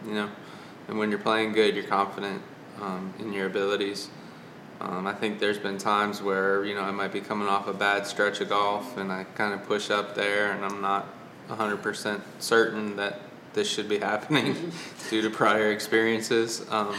You 0.07 0.13
know, 0.13 0.29
and 0.87 0.97
when 0.97 1.11
you're 1.11 1.19
playing 1.19 1.53
good, 1.53 1.75
you're 1.75 1.83
confident 1.83 2.41
um, 2.81 3.13
in 3.19 3.33
your 3.33 3.45
abilities. 3.45 4.09
Um, 4.81 5.07
I 5.07 5.13
think 5.13 5.39
there's 5.39 5.57
been 5.57 5.77
times 5.77 6.21
where 6.21 6.65
you 6.65 6.75
know 6.75 6.81
I 6.81 6.91
might 6.91 7.13
be 7.13 7.21
coming 7.21 7.47
off 7.47 7.67
a 7.67 7.73
bad 7.73 8.05
stretch 8.05 8.41
of 8.41 8.49
golf 8.49 8.97
and 8.97 9.11
I 9.11 9.23
kind 9.35 9.53
of 9.53 9.65
push 9.65 9.89
up 9.89 10.15
there 10.15 10.51
and 10.51 10.65
I'm 10.65 10.81
not 10.81 11.07
100% 11.49 12.21
certain 12.39 12.95
that 12.97 13.21
this 13.53 13.69
should 13.69 13.87
be 13.87 13.99
happening 14.11 14.71
due 15.09 15.21
to 15.21 15.29
prior 15.29 15.71
experiences. 15.71 16.65
Um, 16.69 16.95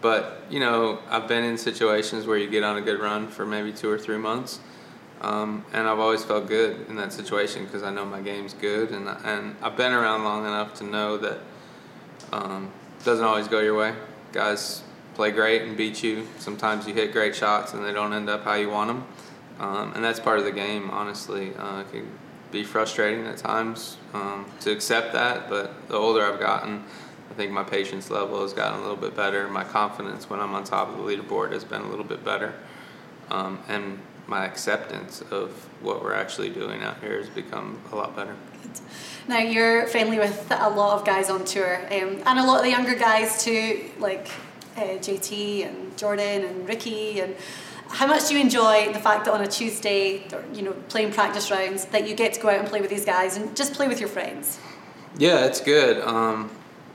but 0.00 0.42
you 0.48 0.60
know 0.60 1.00
I've 1.10 1.28
been 1.28 1.44
in 1.44 1.58
situations 1.58 2.26
where 2.26 2.38
you 2.38 2.48
get 2.48 2.64
on 2.64 2.78
a 2.78 2.80
good 2.80 2.98
run 2.98 3.28
for 3.28 3.44
maybe 3.44 3.72
two 3.72 3.90
or 3.90 3.98
three 3.98 4.18
months. 4.18 4.60
Um, 5.20 5.66
and 5.74 5.86
I've 5.86 5.98
always 5.98 6.24
felt 6.24 6.48
good 6.48 6.88
in 6.88 6.96
that 6.96 7.12
situation 7.12 7.66
because 7.66 7.82
I 7.82 7.90
know 7.90 8.06
my 8.06 8.22
game's 8.22 8.54
good, 8.54 8.90
and 8.90 9.06
and 9.06 9.54
I've 9.60 9.76
been 9.76 9.92
around 9.92 10.24
long 10.24 10.46
enough 10.46 10.72
to 10.76 10.84
know 10.84 11.18
that 11.18 11.38
um, 12.32 12.72
it 12.98 13.04
doesn't 13.04 13.24
always 13.24 13.46
go 13.46 13.60
your 13.60 13.76
way. 13.76 13.92
Guys 14.32 14.82
play 15.20 15.30
great 15.30 15.60
and 15.60 15.76
beat 15.76 16.02
you. 16.02 16.26
Sometimes 16.38 16.86
you 16.88 16.94
hit 16.94 17.12
great 17.12 17.36
shots 17.36 17.74
and 17.74 17.84
they 17.84 17.92
don't 17.92 18.14
end 18.14 18.30
up 18.30 18.42
how 18.42 18.54
you 18.54 18.70
want 18.70 18.88
them. 18.88 19.06
Um, 19.58 19.92
and 19.94 20.02
that's 20.02 20.18
part 20.18 20.38
of 20.38 20.46
the 20.46 20.50
game, 20.50 20.88
honestly. 20.88 21.54
Uh, 21.56 21.80
it 21.80 21.92
can 21.92 22.08
be 22.50 22.64
frustrating 22.64 23.26
at 23.26 23.36
times 23.36 23.98
um, 24.14 24.46
to 24.60 24.70
accept 24.70 25.12
that, 25.12 25.50
but 25.50 25.88
the 25.88 25.94
older 25.94 26.24
I've 26.24 26.40
gotten, 26.40 26.82
I 27.30 27.34
think 27.34 27.52
my 27.52 27.62
patience 27.62 28.08
level 28.08 28.40
has 28.40 28.54
gotten 28.54 28.78
a 28.78 28.80
little 28.80 28.96
bit 28.96 29.14
better. 29.14 29.46
My 29.48 29.62
confidence 29.62 30.30
when 30.30 30.40
I'm 30.40 30.54
on 30.54 30.64
top 30.64 30.88
of 30.88 30.96
the 30.96 31.02
leaderboard 31.02 31.52
has 31.52 31.64
been 31.64 31.82
a 31.82 31.88
little 31.90 32.06
bit 32.06 32.24
better. 32.24 32.54
Um, 33.30 33.58
and 33.68 33.98
my 34.26 34.46
acceptance 34.46 35.20
of 35.30 35.50
what 35.82 36.02
we're 36.02 36.14
actually 36.14 36.48
doing 36.48 36.82
out 36.82 36.98
here 37.02 37.18
has 37.18 37.28
become 37.28 37.78
a 37.92 37.94
lot 37.94 38.16
better. 38.16 38.36
Now 39.28 39.40
you're 39.40 39.86
friendly 39.86 40.18
with 40.18 40.50
a 40.50 40.70
lot 40.70 40.98
of 40.98 41.04
guys 41.04 41.28
on 41.28 41.44
tour, 41.44 41.76
um, 41.92 42.22
and 42.24 42.38
a 42.38 42.42
lot 42.42 42.56
of 42.56 42.62
the 42.62 42.70
younger 42.70 42.94
guys 42.94 43.44
too, 43.44 43.84
like 43.98 44.30
uh, 44.76 44.80
JT 44.80 45.66
and 45.66 45.96
Jordan 45.96 46.44
and 46.44 46.68
Rickie. 46.68 47.20
And 47.20 47.36
how 47.88 48.06
much 48.06 48.28
do 48.28 48.34
you 48.34 48.40
enjoy 48.40 48.92
the 48.92 48.98
fact 48.98 49.24
that 49.24 49.34
on 49.34 49.42
a 49.42 49.46
Tuesday, 49.46 50.26
you 50.54 50.62
know, 50.62 50.72
playing 50.88 51.12
practice 51.12 51.50
rounds, 51.50 51.86
that 51.86 52.08
you 52.08 52.14
get 52.14 52.32
to 52.34 52.40
go 52.40 52.48
out 52.48 52.58
and 52.58 52.68
play 52.68 52.80
with 52.80 52.90
these 52.90 53.04
guys 53.04 53.36
and 53.36 53.56
just 53.56 53.74
play 53.74 53.88
with 53.88 54.00
your 54.00 54.08
friends? 54.08 54.58
Yeah, 55.18 55.44
it's 55.44 55.60
good. 55.60 56.02
Um, 56.02 56.50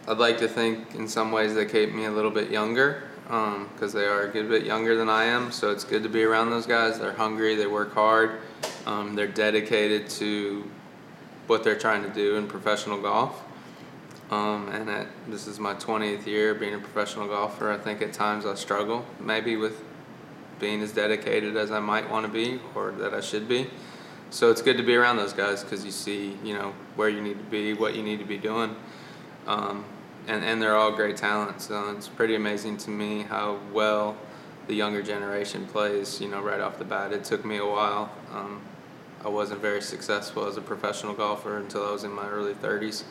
I'd 0.08 0.18
like 0.18 0.38
to 0.40 0.48
think 0.48 0.96
in 0.96 1.08
some 1.08 1.32
ways 1.32 1.54
they 1.54 1.66
keep 1.66 1.94
me 1.94 2.06
a 2.06 2.12
little 2.12 2.32
bit 2.32 2.50
younger 2.50 3.04
because 3.24 3.96
um, 3.96 4.00
they 4.00 4.06
are 4.06 4.24
a 4.24 4.28
good 4.30 4.48
bit 4.48 4.64
younger 4.64 4.96
than 4.96 5.10
I 5.10 5.26
am. 5.26 5.52
So 5.52 5.72
it's 5.72 5.84
good 5.84 6.04
to 6.04 6.10
be 6.10 6.24
around 6.24 6.52
those 6.52 6.68
guys. 6.68 7.00
They're 7.00 7.12
hungry, 7.12 7.56
they 7.56 7.68
work 7.68 7.94
hard, 7.94 8.40
um, 8.86 9.16
they're 9.16 9.28
dedicated 9.28 10.10
to 10.12 10.70
what 11.48 11.64
they're 11.64 11.78
trying 11.78 12.04
to 12.04 12.10
do 12.10 12.36
in 12.36 12.48
professional 12.48 13.02
golf. 13.02 13.44
Um, 14.32 14.70
and 14.70 14.90
at, 14.90 15.08
this 15.28 15.46
is 15.46 15.60
my 15.60 15.76
20th 15.76 16.26
year 16.26 16.56
being 16.56 16.74
a 16.74 16.80
professional 16.80 17.28
golfer. 17.28 17.72
I 17.72 17.78
think 17.78 18.02
at 18.02 18.14
times 18.14 18.46
I 18.46 18.56
struggle 18.56 19.06
maybe 19.20 19.56
with 19.56 19.84
being 20.60 20.82
as 20.82 20.92
dedicated 20.92 21.56
as 21.58 21.72
I 21.72 21.80
might 21.80 22.10
want 22.10 22.26
to 22.26 22.32
be 22.32 22.60
or 22.74 22.92
that 22.92 23.14
I 23.14 23.22
should 23.22 23.48
be. 23.48 23.70
So 24.32 24.50
it's 24.50 24.62
good 24.62 24.78
to 24.78 24.84
be 24.84 24.96
around 24.96 25.18
those 25.18 25.34
guys 25.34 25.64
because 25.64 25.86
you 25.86 25.92
see, 25.92 26.38
you 26.44 26.54
know, 26.54 26.74
where 26.96 27.10
you 27.10 27.22
need 27.22 27.38
to 27.38 27.44
be, 27.46 27.74
what 27.74 27.96
you 27.96 28.04
need 28.04 28.20
to 28.20 28.26
be 28.26 28.38
doing. 28.38 28.76
Um, 29.46 29.86
and, 30.28 30.44
and 30.44 30.62
they're 30.62 30.76
all 30.76 30.92
great 30.92 31.18
talents. 31.18 31.68
So 31.68 31.92
it's 31.92 32.08
pretty 32.08 32.36
amazing 32.36 32.78
to 32.78 32.90
me 32.90 33.22
how 33.24 33.60
well 33.72 34.18
the 34.68 34.74
younger 34.74 35.04
generation 35.04 35.68
plays, 35.68 36.20
you 36.20 36.28
know, 36.28 36.42
right 36.42 36.60
off 36.60 36.80
the 36.80 36.86
bat. 36.86 37.14
It 37.14 37.24
took 37.24 37.46
me 37.46 37.58
a 37.58 37.66
while. 37.66 38.12
Um, 38.34 38.62
I 39.24 39.30
wasn't 39.30 39.62
very 39.62 39.82
successful 39.82 40.46
as 40.46 40.58
a 40.58 40.62
professional 40.62 41.14
golfer 41.14 41.58
until 41.58 41.86
I 41.86 41.92
was 41.92 42.04
in 42.04 42.12
my 42.12 42.28
early 42.28 42.54
30s. 42.54 43.04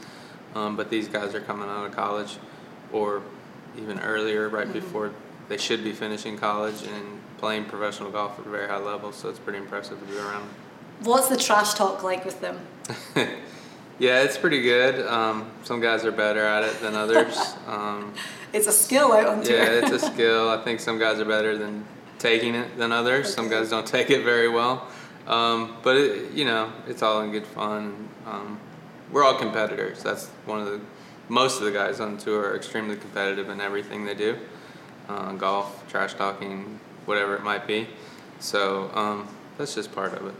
Um, 0.54 0.76
but 0.76 0.90
these 0.90 1.08
guys 1.08 1.34
are 1.34 1.40
coming 1.40 1.68
out 1.68 1.86
of 1.86 1.92
college 1.92 2.36
or 2.92 3.22
even 3.76 3.98
earlier, 4.00 4.48
right 4.48 4.64
mm-hmm. 4.64 4.72
before 4.72 5.12
they 5.48 5.56
should 5.56 5.82
be 5.84 5.92
finishing 5.92 6.38
college 6.38 6.82
and 6.82 7.20
playing 7.38 7.64
professional 7.64 8.10
golf 8.10 8.38
at 8.38 8.46
a 8.46 8.48
very 8.48 8.68
high 8.68 8.78
level. 8.78 9.12
So 9.12 9.28
it's 9.28 9.38
pretty 9.38 9.58
impressive 9.58 9.98
to 9.98 10.06
be 10.06 10.16
around. 10.16 10.48
What's 11.00 11.28
the 11.28 11.36
trash 11.36 11.74
talk 11.74 12.02
like 12.02 12.24
with 12.24 12.40
them? 12.40 12.60
yeah, 13.98 14.22
it's 14.22 14.38
pretty 14.38 14.62
good. 14.62 15.06
Um, 15.06 15.50
some 15.64 15.80
guys 15.80 16.04
are 16.04 16.12
better 16.12 16.44
at 16.44 16.64
it 16.64 16.80
than 16.80 16.94
others. 16.94 17.36
Um, 17.66 18.12
it's 18.52 18.68
a 18.68 18.72
skill 18.72 19.12
out 19.12 19.26
on 19.26 19.42
tour. 19.42 19.56
yeah, 19.56 19.80
it's 19.84 19.90
a 19.90 19.98
skill. 20.12 20.48
I 20.48 20.62
think 20.62 20.78
some 20.78 20.96
guys 20.96 21.18
are 21.18 21.24
better 21.24 21.58
than 21.58 21.84
taking 22.20 22.54
it 22.54 22.76
than 22.78 22.92
others. 22.92 23.26
Okay. 23.26 23.34
Some 23.34 23.48
guys 23.48 23.70
don't 23.70 23.86
take 23.86 24.10
it 24.10 24.22
very 24.22 24.48
well. 24.48 24.86
Um, 25.26 25.76
but 25.82 25.96
it, 25.96 26.32
you 26.32 26.44
know, 26.44 26.72
it's 26.86 27.02
all 27.02 27.22
in 27.22 27.32
good 27.32 27.46
fun. 27.46 28.08
Um, 28.26 28.60
we're 29.12 29.24
all 29.24 29.34
competitors. 29.34 30.02
That's 30.02 30.26
one 30.46 30.60
of 30.60 30.66
the 30.66 30.80
most 31.28 31.58
of 31.58 31.64
the 31.64 31.72
guys 31.72 32.00
on 32.00 32.18
tour 32.18 32.50
are 32.50 32.56
extremely 32.56 32.96
competitive 32.96 33.48
in 33.48 33.60
everything 33.60 34.04
they 34.04 34.14
do, 34.14 34.38
uh, 35.08 35.32
golf, 35.32 35.84
trash 35.88 36.14
talking, 36.14 36.78
whatever 37.06 37.34
it 37.34 37.42
might 37.42 37.66
be. 37.66 37.86
So 38.40 38.90
um, 38.94 39.28
that's 39.56 39.74
just 39.74 39.92
part 39.92 40.12
of 40.12 40.26
it. 40.26 40.34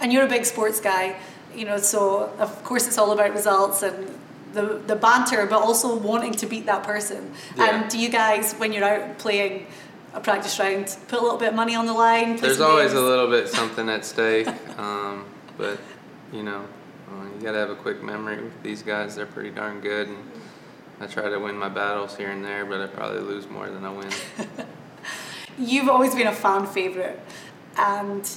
And 0.00 0.12
you're 0.12 0.24
a 0.24 0.28
big 0.28 0.44
sports 0.44 0.80
guy, 0.80 1.16
you 1.54 1.64
know. 1.64 1.78
So 1.78 2.32
of 2.38 2.64
course 2.64 2.86
it's 2.86 2.98
all 2.98 3.12
about 3.12 3.32
results 3.32 3.82
and 3.82 4.18
the 4.52 4.80
the 4.86 4.96
banter, 4.96 5.46
but 5.46 5.60
also 5.60 5.96
wanting 5.96 6.32
to 6.34 6.46
beat 6.46 6.66
that 6.66 6.84
person. 6.84 7.32
Yeah. 7.56 7.82
And 7.82 7.90
do 7.90 7.98
you 7.98 8.08
guys, 8.08 8.54
when 8.54 8.72
you're 8.72 8.84
out 8.84 9.18
playing? 9.18 9.66
a 10.12 10.20
practice 10.20 10.58
round, 10.58 10.96
put 11.08 11.18
a 11.18 11.22
little 11.22 11.38
bit 11.38 11.48
of 11.48 11.54
money 11.54 11.74
on 11.74 11.86
the 11.86 11.92
line. 11.92 12.36
There's 12.36 12.60
always 12.60 12.92
games. 12.92 13.00
a 13.00 13.04
little 13.04 13.28
bit 13.28 13.48
something 13.48 13.88
at 13.88 14.04
stake, 14.04 14.48
um, 14.78 15.24
but 15.56 15.78
you 16.32 16.42
know, 16.42 16.66
you 17.40 17.46
got 17.46 17.52
to 17.52 17.58
have 17.58 17.70
a 17.70 17.76
quick 17.76 18.02
memory 18.02 18.36
with 18.36 18.62
these 18.62 18.82
guys. 18.82 19.16
They're 19.16 19.24
pretty 19.24 19.48
darn 19.48 19.80
good, 19.80 20.08
and 20.08 20.18
I 21.00 21.06
try 21.06 21.30
to 21.30 21.38
win 21.38 21.56
my 21.56 21.70
battles 21.70 22.14
here 22.14 22.30
and 22.30 22.44
there, 22.44 22.66
but 22.66 22.82
I 22.82 22.86
probably 22.86 23.20
lose 23.20 23.48
more 23.48 23.70
than 23.70 23.82
I 23.82 23.90
win. 23.90 24.10
You've 25.58 25.88
always 25.88 26.14
been 26.14 26.26
a 26.26 26.34
fan 26.34 26.66
favorite, 26.66 27.18
and 27.78 28.30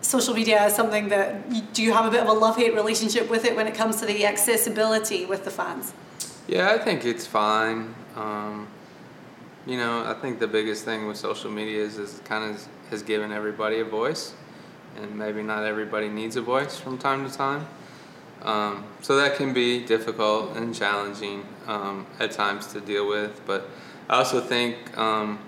social 0.00 0.34
media 0.34 0.66
is 0.66 0.74
something 0.74 1.08
that 1.10 1.48
you, 1.52 1.62
do 1.72 1.84
you 1.84 1.92
have 1.92 2.04
a 2.04 2.10
bit 2.10 2.20
of 2.20 2.28
a 2.28 2.32
love-hate 2.32 2.74
relationship 2.74 3.30
with 3.30 3.44
it 3.44 3.54
when 3.54 3.68
it 3.68 3.76
comes 3.76 4.00
to 4.00 4.06
the 4.06 4.26
accessibility 4.26 5.24
with 5.24 5.44
the 5.44 5.52
fans? 5.52 5.92
Yeah, 6.48 6.70
I 6.72 6.78
think 6.78 7.04
it's 7.04 7.28
fine. 7.28 7.94
Um, 8.16 8.66
you 9.68 9.76
know, 9.76 10.04
I 10.04 10.14
think 10.14 10.40
the 10.40 10.48
biggest 10.48 10.84
thing 10.84 11.06
with 11.06 11.16
social 11.16 11.50
media 11.50 11.80
is, 11.80 11.96
is 11.96 12.20
kind 12.24 12.50
of 12.50 12.66
has 12.90 13.04
given 13.04 13.30
everybody 13.30 13.78
a 13.78 13.84
voice, 13.84 14.34
and 14.96 15.16
maybe 15.16 15.44
not 15.44 15.62
everybody 15.62 16.08
needs 16.08 16.34
a 16.34 16.42
voice 16.42 16.76
from 16.76 16.98
time 16.98 17.28
to 17.28 17.32
time. 17.32 17.64
Um, 18.42 18.84
so 19.02 19.16
that 19.16 19.36
can 19.36 19.52
be 19.52 19.84
difficult 19.84 20.56
and 20.56 20.74
challenging 20.74 21.44
um, 21.66 22.06
at 22.20 22.30
times 22.30 22.68
to 22.68 22.80
deal 22.80 23.08
with, 23.08 23.40
but 23.46 23.68
I 24.08 24.16
also 24.16 24.40
think 24.40 24.96
um, 24.96 25.38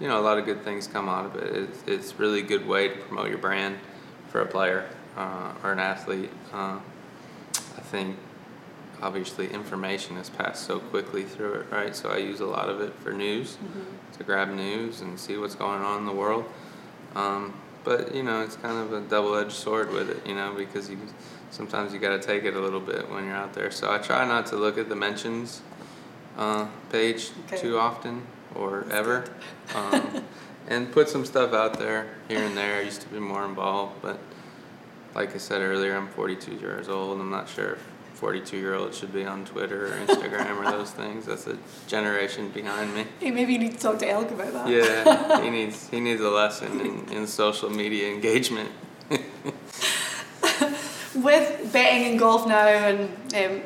you 0.00 0.08
know 0.08 0.20
a 0.20 0.22
lot 0.22 0.38
of 0.38 0.44
good 0.44 0.62
things 0.62 0.86
come 0.86 1.08
out 1.08 1.26
of 1.26 1.36
it. 1.36 1.54
It's, 1.54 1.82
it's 1.86 2.18
really 2.18 2.40
a 2.40 2.44
good 2.44 2.66
way 2.66 2.88
to 2.88 2.94
promote 2.96 3.28
your 3.28 3.38
brand 3.38 3.76
for 4.28 4.40
a 4.40 4.46
player 4.46 4.88
uh, 5.16 5.52
or 5.62 5.72
an 5.72 5.80
athlete. 5.80 6.30
Uh, 6.52 6.78
I 7.54 7.80
think 7.90 8.16
obviously 9.02 9.48
information 9.48 10.16
is 10.16 10.30
passed 10.30 10.64
so 10.64 10.78
quickly 10.78 11.24
through 11.24 11.54
it, 11.54 11.66
right? 11.70 11.94
So 11.94 12.10
I 12.10 12.18
use 12.18 12.40
a 12.40 12.46
lot 12.46 12.68
of 12.68 12.80
it 12.80 12.94
for 12.94 13.12
news, 13.12 13.56
mm-hmm. 13.56 14.16
to 14.16 14.24
grab 14.24 14.48
news 14.50 15.00
and 15.00 15.18
see 15.18 15.36
what's 15.36 15.54
going 15.54 15.82
on 15.82 15.98
in 16.00 16.06
the 16.06 16.12
world. 16.12 16.44
Um, 17.14 17.54
but 17.88 18.14
you 18.14 18.22
know, 18.22 18.42
it's 18.42 18.56
kind 18.56 18.76
of 18.76 18.92
a 18.92 19.00
double-edged 19.08 19.50
sword 19.50 19.90
with 19.90 20.10
it, 20.10 20.26
you 20.26 20.34
know, 20.34 20.52
because 20.52 20.90
you 20.90 20.98
sometimes 21.50 21.94
you 21.94 21.98
got 21.98 22.10
to 22.10 22.18
take 22.20 22.44
it 22.44 22.54
a 22.54 22.60
little 22.60 22.80
bit 22.80 23.08
when 23.10 23.24
you're 23.24 23.34
out 23.34 23.54
there. 23.54 23.70
So 23.70 23.90
I 23.90 23.96
try 23.96 24.26
not 24.26 24.44
to 24.48 24.56
look 24.56 24.76
at 24.76 24.90
the 24.90 24.94
mentions 24.94 25.62
uh, 26.36 26.66
page 26.92 27.30
okay. 27.46 27.56
too 27.56 27.78
often 27.78 28.26
or 28.54 28.84
That's 28.88 28.94
ever, 28.94 29.24
um, 29.74 30.22
and 30.68 30.92
put 30.92 31.08
some 31.08 31.24
stuff 31.24 31.54
out 31.54 31.78
there 31.78 32.14
here 32.28 32.42
and 32.42 32.54
there. 32.54 32.76
I 32.76 32.82
used 32.82 33.00
to 33.00 33.08
be 33.08 33.20
more 33.20 33.46
involved, 33.46 34.02
but 34.02 34.18
like 35.14 35.34
I 35.34 35.38
said 35.38 35.62
earlier, 35.62 35.96
I'm 35.96 36.08
42 36.08 36.56
years 36.56 36.90
old. 36.90 37.18
I'm 37.18 37.30
not 37.30 37.48
sure 37.48 37.72
if 37.72 37.88
42 38.18 38.56
year 38.56 38.74
old 38.74 38.92
should 38.92 39.12
be 39.12 39.24
on 39.24 39.44
Twitter 39.44 39.86
or 39.86 39.90
Instagram 40.04 40.58
or 40.58 40.64
those 40.72 40.90
things. 40.90 41.26
That's 41.26 41.46
a 41.46 41.56
generation 41.86 42.50
behind 42.50 42.92
me. 42.92 43.04
Hey, 43.20 43.30
maybe 43.30 43.52
you 43.52 43.60
need 43.60 43.74
to 43.74 43.78
talk 43.78 44.00
to 44.00 44.10
Elk 44.10 44.32
about 44.32 44.52
that. 44.54 44.68
Yeah, 44.68 45.40
he 45.44 45.50
needs 45.50 45.88
he 45.88 46.00
needs 46.00 46.20
a 46.20 46.28
lesson 46.28 46.80
in, 46.80 47.08
in 47.12 47.26
social 47.28 47.70
media 47.70 48.12
engagement. 48.12 48.70
With 51.14 51.72
betting 51.72 52.10
and 52.10 52.18
golf 52.18 52.46
now 52.48 52.66
and 52.66 53.08
um, 53.34 53.62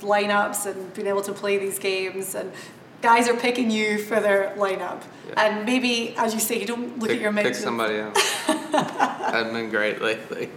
lineups 0.00 0.66
and 0.66 0.92
being 0.92 1.08
able 1.08 1.22
to 1.22 1.32
play 1.32 1.56
these 1.56 1.78
games 1.78 2.34
and 2.34 2.52
guys 3.00 3.28
are 3.28 3.36
picking 3.36 3.70
you 3.70 3.98
for 3.98 4.20
their 4.20 4.54
lineup. 4.56 5.02
Yeah. 5.28 5.42
And 5.42 5.64
maybe, 5.64 6.14
as 6.18 6.34
you 6.34 6.40
say, 6.40 6.60
you 6.60 6.66
don't 6.66 6.98
look 6.98 7.08
pick, 7.08 7.16
at 7.16 7.22
your 7.22 7.32
mentions. 7.32 7.58
Pick 7.58 7.64
somebody 7.64 7.96
else. 7.96 8.18
I've 8.48 9.52
been 9.52 9.70
great 9.70 10.02
lately. 10.02 10.50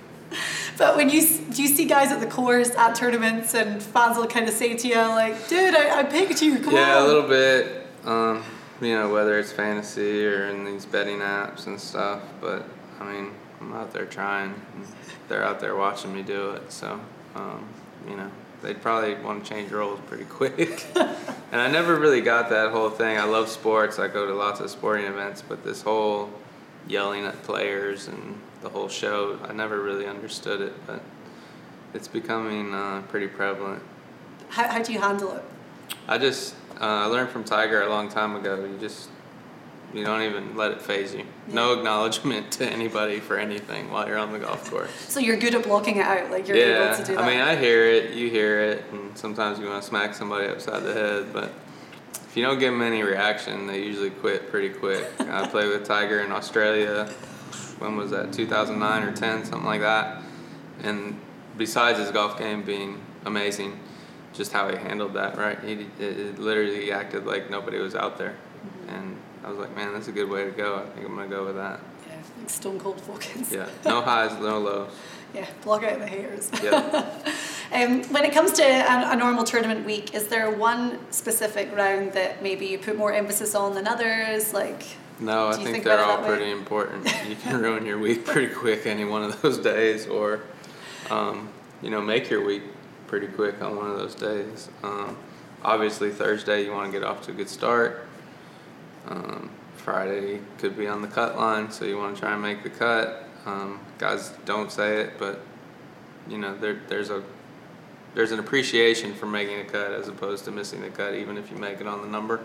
But 0.79 0.95
when 0.95 1.09
you 1.09 1.21
do 1.21 1.61
you 1.61 1.67
see 1.67 1.83
guys 1.83 2.09
at 2.09 2.21
the 2.21 2.25
course 2.25 2.73
at 2.73 2.95
tournaments 2.95 3.53
and 3.53 3.83
fans 3.83 4.17
will 4.17 4.27
kind 4.27 4.47
of 4.47 4.55
say 4.55 4.77
to 4.77 4.87
you 4.87 4.95
like, 4.95 5.49
"Dude, 5.49 5.75
I, 5.75 5.99
I 5.99 6.03
picked 6.03 6.41
you. 6.41 6.57
Come 6.59 6.73
yeah, 6.73 6.79
on." 6.79 6.87
Yeah, 6.87 7.03
a 7.03 7.05
little 7.05 7.27
bit. 7.27 7.87
Um, 8.05 8.43
you 8.79 8.95
know, 8.95 9.11
whether 9.11 9.37
it's 9.37 9.51
fantasy 9.51 10.25
or 10.25 10.47
in 10.47 10.63
these 10.63 10.85
betting 10.85 11.19
apps 11.19 11.67
and 11.67 11.77
stuff. 11.77 12.21
But 12.39 12.63
I 13.01 13.11
mean, 13.11 13.33
I'm 13.59 13.73
out 13.73 13.91
there 13.91 14.05
trying. 14.05 14.55
They're 15.27 15.43
out 15.43 15.59
there 15.59 15.75
watching 15.75 16.15
me 16.15 16.21
do 16.21 16.51
it. 16.51 16.71
So, 16.71 16.97
um, 17.35 17.67
you 18.07 18.15
know, 18.15 18.31
they'd 18.61 18.81
probably 18.81 19.15
want 19.15 19.43
to 19.43 19.49
change 19.49 19.71
roles 19.71 19.99
pretty 20.07 20.23
quick. 20.23 20.87
and 20.95 21.61
I 21.61 21.69
never 21.69 21.97
really 21.97 22.21
got 22.21 22.49
that 22.51 22.71
whole 22.71 22.89
thing. 22.89 23.17
I 23.17 23.25
love 23.25 23.49
sports. 23.49 23.99
I 23.99 24.07
go 24.07 24.25
to 24.25 24.33
lots 24.33 24.61
of 24.61 24.69
sporting 24.69 25.07
events, 25.07 25.41
but 25.41 25.65
this 25.65 25.81
whole 25.81 26.29
yelling 26.87 27.25
at 27.25 27.43
players 27.43 28.07
and 28.07 28.39
the 28.61 28.69
whole 28.69 28.89
show, 28.89 29.39
I 29.47 29.53
never 29.53 29.81
really 29.81 30.05
understood 30.05 30.61
it. 30.61 30.73
But 30.85 31.01
it's 31.93 32.07
becoming 32.07 32.73
uh, 32.73 33.03
pretty 33.09 33.27
prevalent. 33.27 33.81
How, 34.49 34.67
how 34.67 34.81
do 34.81 34.93
you 34.93 34.99
handle 34.99 35.35
it? 35.35 35.43
I 36.07 36.17
just 36.17 36.55
uh, 36.79 36.85
I 36.85 37.05
learned 37.05 37.29
from 37.29 37.43
Tiger 37.43 37.81
a 37.81 37.89
long 37.89 38.09
time 38.09 38.35
ago. 38.35 38.63
You 38.63 38.77
just 38.79 39.09
you 39.93 40.05
don't 40.05 40.21
even 40.21 40.55
let 40.55 40.71
it 40.71 40.81
phase 40.81 41.13
you. 41.13 41.25
Yeah. 41.47 41.53
No 41.53 41.73
acknowledgement 41.73 42.51
to 42.53 42.65
anybody 42.65 43.19
for 43.19 43.37
anything 43.37 43.91
while 43.91 44.07
you're 44.07 44.17
on 44.17 44.31
the 44.31 44.39
golf 44.39 44.69
course. 44.69 44.91
So 45.07 45.19
you're 45.19 45.37
good 45.37 45.55
at 45.55 45.63
blocking 45.63 45.97
it 45.97 46.05
out, 46.05 46.29
like 46.29 46.47
you're 46.47 46.57
yeah, 46.57 46.85
able 46.85 46.97
to 46.97 47.03
do 47.03 47.15
that. 47.15 47.23
I 47.23 47.27
mean, 47.27 47.39
I 47.39 47.55
hear 47.55 47.85
it, 47.85 48.13
you 48.13 48.29
hear 48.29 48.61
it, 48.61 48.83
and 48.91 49.17
sometimes 49.17 49.59
you 49.59 49.65
want 49.65 49.81
to 49.81 49.87
smack 49.87 50.13
somebody 50.13 50.47
upside 50.47 50.83
the 50.83 50.93
head, 50.93 51.33
but 51.33 51.51
if 52.27 52.37
you 52.37 52.43
don't 52.43 52.59
give 52.59 52.71
them 52.71 52.83
any 52.83 53.01
reaction, 53.01 53.65
they 53.65 53.81
usually 53.81 54.11
quit 54.11 54.51
pretty 54.51 54.69
quick. 54.69 55.07
I 55.21 55.47
played 55.47 55.69
with 55.69 55.85
Tiger 55.85 56.21
in 56.21 56.31
Australia. 56.31 57.11
When 57.79 57.95
was 57.95 58.11
that? 58.11 58.33
2009 58.33 59.03
or 59.03 59.15
10, 59.15 59.45
something 59.45 59.65
like 59.65 59.81
that. 59.81 60.21
And 60.83 61.19
besides 61.57 61.99
his 61.99 62.11
golf 62.11 62.37
game 62.37 62.63
being 62.63 63.01
amazing, 63.25 63.79
just 64.33 64.51
how 64.53 64.69
he 64.69 64.77
handled 64.77 65.13
that, 65.13 65.37
right? 65.37 65.59
He 65.63 65.87
it, 65.99 66.19
it 66.19 66.39
literally 66.39 66.91
acted 66.91 67.25
like 67.25 67.49
nobody 67.49 67.79
was 67.79 67.95
out 67.95 68.17
there, 68.17 68.35
mm-hmm. 68.35 68.95
and 68.95 69.17
I 69.43 69.49
was 69.49 69.57
like, 69.57 69.75
man, 69.75 69.93
that's 69.93 70.07
a 70.07 70.11
good 70.11 70.29
way 70.29 70.45
to 70.45 70.51
go. 70.51 70.77
I 70.77 70.89
think 70.89 71.05
I'm 71.05 71.15
gonna 71.15 71.27
go 71.27 71.45
with 71.45 71.55
that. 71.55 71.79
Yeah, 72.07 72.15
like 72.37 72.49
stone 72.49 72.79
cold 72.79 73.01
focus. 73.01 73.51
Yeah, 73.51 73.67
no 73.85 74.01
highs, 74.01 74.39
no 74.39 74.59
lows. 74.59 74.91
yeah, 75.33 75.47
block 75.63 75.83
out 75.83 75.99
the 75.99 76.07
haters. 76.07 76.49
Yeah. 76.63 77.05
um, 77.73 78.03
when 78.05 78.23
it 78.25 78.33
comes 78.33 78.51
to 78.53 78.63
a, 78.63 79.11
a, 79.11 79.15
normal 79.15 79.43
tournament 79.43 79.85
week, 79.85 80.13
is 80.15 80.27
there 80.27 80.49
one 80.49 80.99
specific 81.11 81.75
round 81.75 82.13
that 82.13 82.41
maybe 82.41 82.65
you 82.65 82.79
put 82.79 82.97
more 82.97 83.13
emphasis 83.13 83.55
on 83.55 83.73
than 83.75 83.87
others? 83.87 84.53
Like. 84.53 84.83
No, 85.19 85.49
I 85.49 85.55
think, 85.55 85.69
think 85.69 85.83
they're 85.83 86.03
all 86.03 86.23
pretty 86.23 86.49
important. 86.49 87.05
You 87.27 87.35
can 87.35 87.61
ruin 87.61 87.85
your 87.85 87.99
week 87.99 88.25
pretty 88.25 88.53
quick 88.53 88.85
any 88.85 89.03
one 89.03 89.23
of 89.23 89.41
those 89.41 89.57
days, 89.57 90.07
or 90.07 90.41
um, 91.09 91.49
you 91.81 91.89
know, 91.89 92.01
make 92.01 92.29
your 92.29 92.43
week 92.43 92.63
pretty 93.07 93.27
quick 93.27 93.61
on 93.61 93.75
one 93.75 93.89
of 93.89 93.97
those 93.97 94.15
days. 94.15 94.69
Um, 94.83 95.17
obviously, 95.63 96.11
Thursday 96.11 96.63
you 96.63 96.71
want 96.71 96.91
to 96.91 96.99
get 96.99 97.05
off 97.05 97.21
to 97.23 97.31
a 97.31 97.33
good 97.33 97.49
start. 97.49 98.07
Um, 99.07 99.49
Friday 99.75 100.39
could 100.57 100.77
be 100.77 100.87
on 100.87 101.01
the 101.01 101.07
cut 101.07 101.37
line, 101.37 101.71
so 101.71 101.85
you 101.85 101.97
want 101.97 102.15
to 102.15 102.21
try 102.21 102.33
and 102.33 102.41
make 102.41 102.63
the 102.63 102.69
cut. 102.69 103.27
Um, 103.45 103.79
guys 103.97 104.33
don't 104.45 104.71
say 104.71 105.01
it, 105.01 105.13
but 105.17 105.41
you 106.29 106.37
know 106.37 106.55
there, 106.55 106.81
there's 106.87 107.09
a 107.09 107.23
there's 108.13 108.31
an 108.31 108.39
appreciation 108.39 109.13
for 109.13 109.25
making 109.25 109.59
a 109.59 109.65
cut 109.65 109.91
as 109.91 110.07
opposed 110.07 110.45
to 110.45 110.51
missing 110.51 110.81
the 110.81 110.89
cut, 110.89 111.13
even 111.15 111.37
if 111.37 111.51
you 111.51 111.57
make 111.57 111.81
it 111.81 111.87
on 111.87 112.01
the 112.01 112.07
number, 112.07 112.41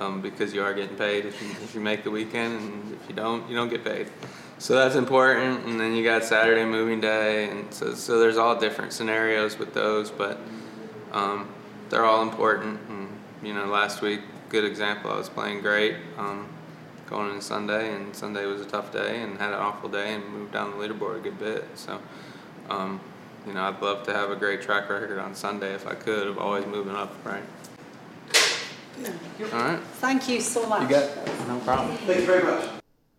um, 0.00 0.20
because 0.20 0.52
you 0.52 0.62
are 0.62 0.74
getting 0.74 0.96
paid 0.96 1.24
if 1.24 1.40
you, 1.42 1.50
if 1.62 1.74
you 1.74 1.80
make 1.80 2.04
the 2.04 2.10
weekend, 2.10 2.60
and 2.60 2.92
if 2.94 3.08
you 3.08 3.14
don't, 3.14 3.48
you 3.48 3.56
don't 3.56 3.68
get 3.68 3.84
paid. 3.84 4.08
So 4.58 4.74
that's 4.74 4.94
important. 4.94 5.66
And 5.66 5.80
then 5.80 5.94
you 5.94 6.04
got 6.04 6.24
Saturday 6.24 6.64
moving 6.64 7.00
day, 7.00 7.50
and 7.50 7.72
so 7.72 7.94
so 7.94 8.18
there's 8.18 8.36
all 8.36 8.58
different 8.58 8.92
scenarios 8.92 9.58
with 9.58 9.74
those, 9.74 10.10
but 10.10 10.38
um, 11.12 11.48
they're 11.90 12.04
all 12.04 12.22
important. 12.22 12.80
And 12.88 13.08
you 13.42 13.54
know, 13.54 13.66
last 13.66 14.00
week, 14.02 14.20
good 14.48 14.64
example. 14.64 15.10
I 15.10 15.16
was 15.16 15.28
playing 15.28 15.60
great. 15.60 15.96
Um, 16.16 16.48
going 17.06 17.30
into 17.30 17.42
Sunday, 17.42 17.94
and 17.94 18.14
Sunday 18.16 18.46
was 18.46 18.60
a 18.60 18.64
tough 18.64 18.92
day, 18.92 19.22
and 19.22 19.38
had 19.38 19.52
an 19.52 19.58
awful 19.58 19.88
day, 19.88 20.14
and 20.14 20.26
moved 20.28 20.52
down 20.52 20.70
the 20.70 20.76
leaderboard 20.76 21.18
a 21.18 21.20
good 21.20 21.38
bit. 21.38 21.64
So, 21.74 22.00
um, 22.70 23.00
you 23.46 23.52
know, 23.52 23.62
I'd 23.62 23.80
love 23.82 24.04
to 24.04 24.12
have 24.12 24.30
a 24.30 24.36
great 24.36 24.62
track 24.62 24.88
record 24.88 25.18
on 25.18 25.34
Sunday 25.34 25.74
if 25.74 25.86
I 25.86 25.94
could, 25.94 26.26
of 26.26 26.38
always 26.38 26.66
moving 26.66 26.94
up, 26.96 27.14
right? 27.24 27.42
All 29.52 29.58
right. 29.58 29.80
Thank 29.94 30.28
you 30.28 30.40
so 30.40 30.66
much. 30.68 30.82
You 30.82 30.88
got 30.88 31.48
no 31.48 31.58
problem. 31.60 31.96
Thank 31.98 32.20
you 32.20 32.26
very 32.26 32.44
much. 32.44 32.68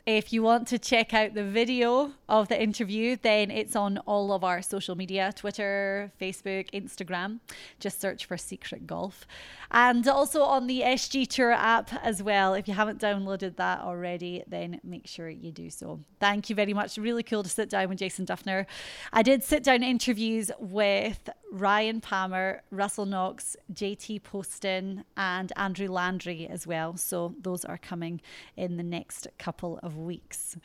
If 0.06 0.32
you 0.32 0.44
want 0.44 0.68
to 0.68 0.78
check 0.78 1.16
out 1.16 1.34
the 1.34 1.44
video 1.44 2.12
of 2.30 2.48
the 2.48 2.62
interview, 2.62 3.18
then 3.20 3.50
it's 3.50 3.76
on 3.76 3.98
all 4.06 4.34
of 4.34 4.44
our 4.44 4.62
social 4.62 4.96
media 4.96 5.34
Twitter, 5.36 6.12
Facebook, 6.22 6.70
Instagram. 6.70 7.40
Just 7.80 8.00
search 8.00 8.26
for 8.26 8.38
Secret 8.38 8.86
Golf. 8.86 9.26
And 9.72 10.08
also 10.08 10.44
on 10.44 10.68
the 10.68 10.82
SG 10.82 11.28
Tour 11.28 11.54
app 11.54 11.92
as 12.04 12.22
well. 12.22 12.54
If 12.54 12.68
you 12.68 12.76
haven't 12.76 13.02
downloaded 13.02 13.56
that 13.56 13.80
already, 13.82 14.44
then 14.48 14.80
make 14.84 15.08
sure 15.08 15.28
you 15.28 15.52
do 15.52 15.72
so. 15.72 16.02
Thank 16.20 16.52
you 16.52 16.56
very 16.56 16.76
much. 16.76 17.00
Really 17.00 17.24
cool 17.24 17.42
to 17.42 17.50
sit 17.50 17.72
down 17.72 17.90
with 17.90 17.98
Jason 17.98 18.28
Dufner. 18.28 18.68
I 19.12 19.24
did 19.24 19.44
sit 19.44 19.64
down 19.64 19.82
interviews 19.82 20.52
with 20.60 21.32
Ryan 21.52 22.02
Palmer, 22.02 22.62
Russell 22.72 23.06
Knox, 23.06 23.56
JT 23.74 24.24
Poston, 24.24 25.06
and 25.16 25.54
Andrew 25.56 25.88
Landry 25.88 26.48
as 26.48 26.68
well. 26.68 26.98
So 26.98 27.36
those 27.42 27.64
are 27.64 27.78
coming 27.78 28.22
in 28.58 28.78
the 28.78 28.84
next 28.84 29.28
couple 29.38 29.80
of 29.82 29.98
weeks. 29.98 30.58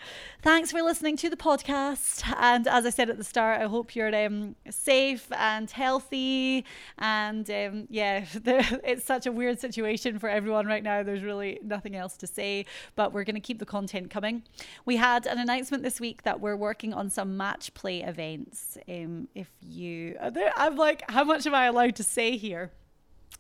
Thanks 0.43 0.73
for 0.73 0.83
listening 0.83 1.17
to 1.19 1.31
the 1.31 1.37
podcast. 1.37 2.25
And 2.41 2.67
as 2.67 2.87
I 2.87 2.91
said 2.91 3.11
at 3.11 3.19
the 3.19 3.25
start, 3.25 3.61
I 3.61 3.67
hope 3.67 3.95
you're 3.95 4.15
um, 4.15 4.57
safe 4.69 5.29
and 5.33 5.71
healthy. 5.71 6.65
And 6.99 7.49
um, 7.51 7.87
yeah, 7.89 8.25
it's 8.35 9.05
such 9.05 9.27
a 9.27 9.33
weird 9.33 9.61
situation 9.61 10.19
for 10.19 10.29
everyone 10.29 10.67
right 10.67 10.83
now. 10.83 11.03
There's 11.03 11.23
really 11.23 11.61
nothing 11.63 11.95
else 11.95 12.17
to 12.19 12.27
say, 12.27 12.67
but 12.97 13.13
we're 13.13 13.25
going 13.25 13.35
to 13.35 13.41
keep 13.41 13.59
the 13.59 13.67
content 13.67 14.11
coming. 14.11 14.43
We 14.85 14.97
had 14.97 15.27
an 15.27 15.39
announcement 15.39 15.83
this 15.83 16.01
week 16.01 16.23
that 16.23 16.41
we're 16.41 16.57
working 16.57 16.95
on 16.95 17.11
some 17.11 17.37
match 17.37 17.75
play 17.75 18.03
events. 18.03 18.77
Um, 18.89 19.29
if 19.35 19.51
you, 19.61 20.17
I'm 20.21 20.70
like, 20.77 21.09
how 21.11 21.25
much 21.25 21.47
am 21.47 21.55
I 21.55 21.67
allowed 21.67 21.97
to 21.97 22.05
say 22.05 22.37
here? 22.37 22.71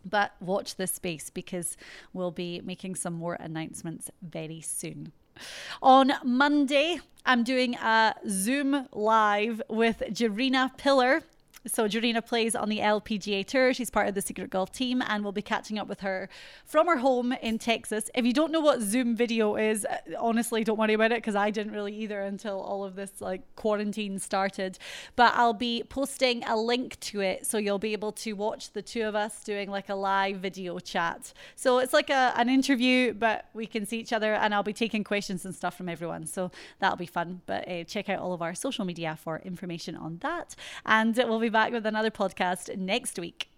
But 0.04 0.32
watch 0.40 0.76
this 0.76 0.92
space 0.92 1.30
because 1.30 1.76
we'll 2.12 2.30
be 2.30 2.60
making 2.64 2.94
some 2.94 3.14
more 3.14 3.34
announcements 3.34 4.10
very 4.22 4.60
soon. 4.60 5.12
On 5.82 6.12
Monday, 6.24 7.00
I'm 7.24 7.44
doing 7.44 7.74
a 7.74 8.14
Zoom 8.28 8.88
live 8.92 9.62
with 9.68 10.02
Gerina 10.10 10.76
Piller. 10.76 11.22
So 11.66 11.86
Gerina 11.86 12.24
plays 12.24 12.54
on 12.54 12.70
the 12.70 12.78
LPGA 12.78 13.46
Tour. 13.46 13.74
She's 13.74 13.90
part 13.90 14.08
of 14.08 14.14
the 14.14 14.22
Secret 14.22 14.48
Golf 14.48 14.72
team, 14.72 15.02
and 15.06 15.22
we'll 15.22 15.32
be 15.32 15.42
catching 15.42 15.78
up 15.78 15.88
with 15.88 16.00
her 16.00 16.30
from 16.64 16.86
her 16.86 16.96
home 16.96 17.32
in 17.32 17.58
Texas. 17.58 18.10
If 18.14 18.24
you 18.24 18.32
don't 18.32 18.50
know 18.50 18.60
what 18.60 18.80
Zoom 18.80 19.14
video 19.14 19.56
is, 19.56 19.86
honestly, 20.18 20.64
don't 20.64 20.78
worry 20.78 20.94
about 20.94 21.12
it 21.12 21.18
because 21.18 21.36
I 21.36 21.50
didn't 21.50 21.72
really 21.72 21.94
either 21.94 22.22
until 22.22 22.60
all 22.60 22.82
of 22.82 22.94
this 22.94 23.20
like 23.20 23.42
quarantine 23.56 24.18
started. 24.18 24.78
But 25.16 25.34
I'll 25.36 25.52
be 25.52 25.82
posting 25.86 26.42
a 26.44 26.56
link 26.56 26.98
to 27.00 27.20
it, 27.20 27.44
so 27.44 27.58
you'll 27.58 27.78
be 27.78 27.92
able 27.92 28.12
to 28.12 28.32
watch 28.32 28.72
the 28.72 28.80
two 28.80 29.02
of 29.02 29.14
us 29.14 29.44
doing 29.44 29.70
like 29.70 29.90
a 29.90 29.94
live 29.94 30.38
video 30.38 30.78
chat. 30.78 31.34
So 31.56 31.78
it's 31.78 31.92
like 31.92 32.08
a, 32.08 32.32
an 32.36 32.48
interview, 32.48 33.12
but 33.12 33.50
we 33.52 33.66
can 33.66 33.84
see 33.84 33.98
each 33.98 34.14
other, 34.14 34.32
and 34.32 34.54
I'll 34.54 34.62
be 34.62 34.72
taking 34.72 35.04
questions 35.04 35.44
and 35.44 35.54
stuff 35.54 35.76
from 35.76 35.90
everyone. 35.90 36.26
So 36.26 36.50
that'll 36.78 36.96
be 36.96 37.04
fun. 37.04 37.42
But 37.44 37.68
uh, 37.68 37.84
check 37.84 38.08
out 38.08 38.20
all 38.20 38.32
of 38.32 38.40
our 38.40 38.54
social 38.54 38.86
media 38.86 39.18
for 39.22 39.40
information 39.44 39.94
on 39.94 40.16
that, 40.22 40.56
and 40.86 41.14
we'll 41.14 41.38
be 41.38 41.49
back 41.50 41.72
with 41.72 41.86
another 41.86 42.10
podcast 42.10 42.76
next 42.76 43.18
week. 43.18 43.49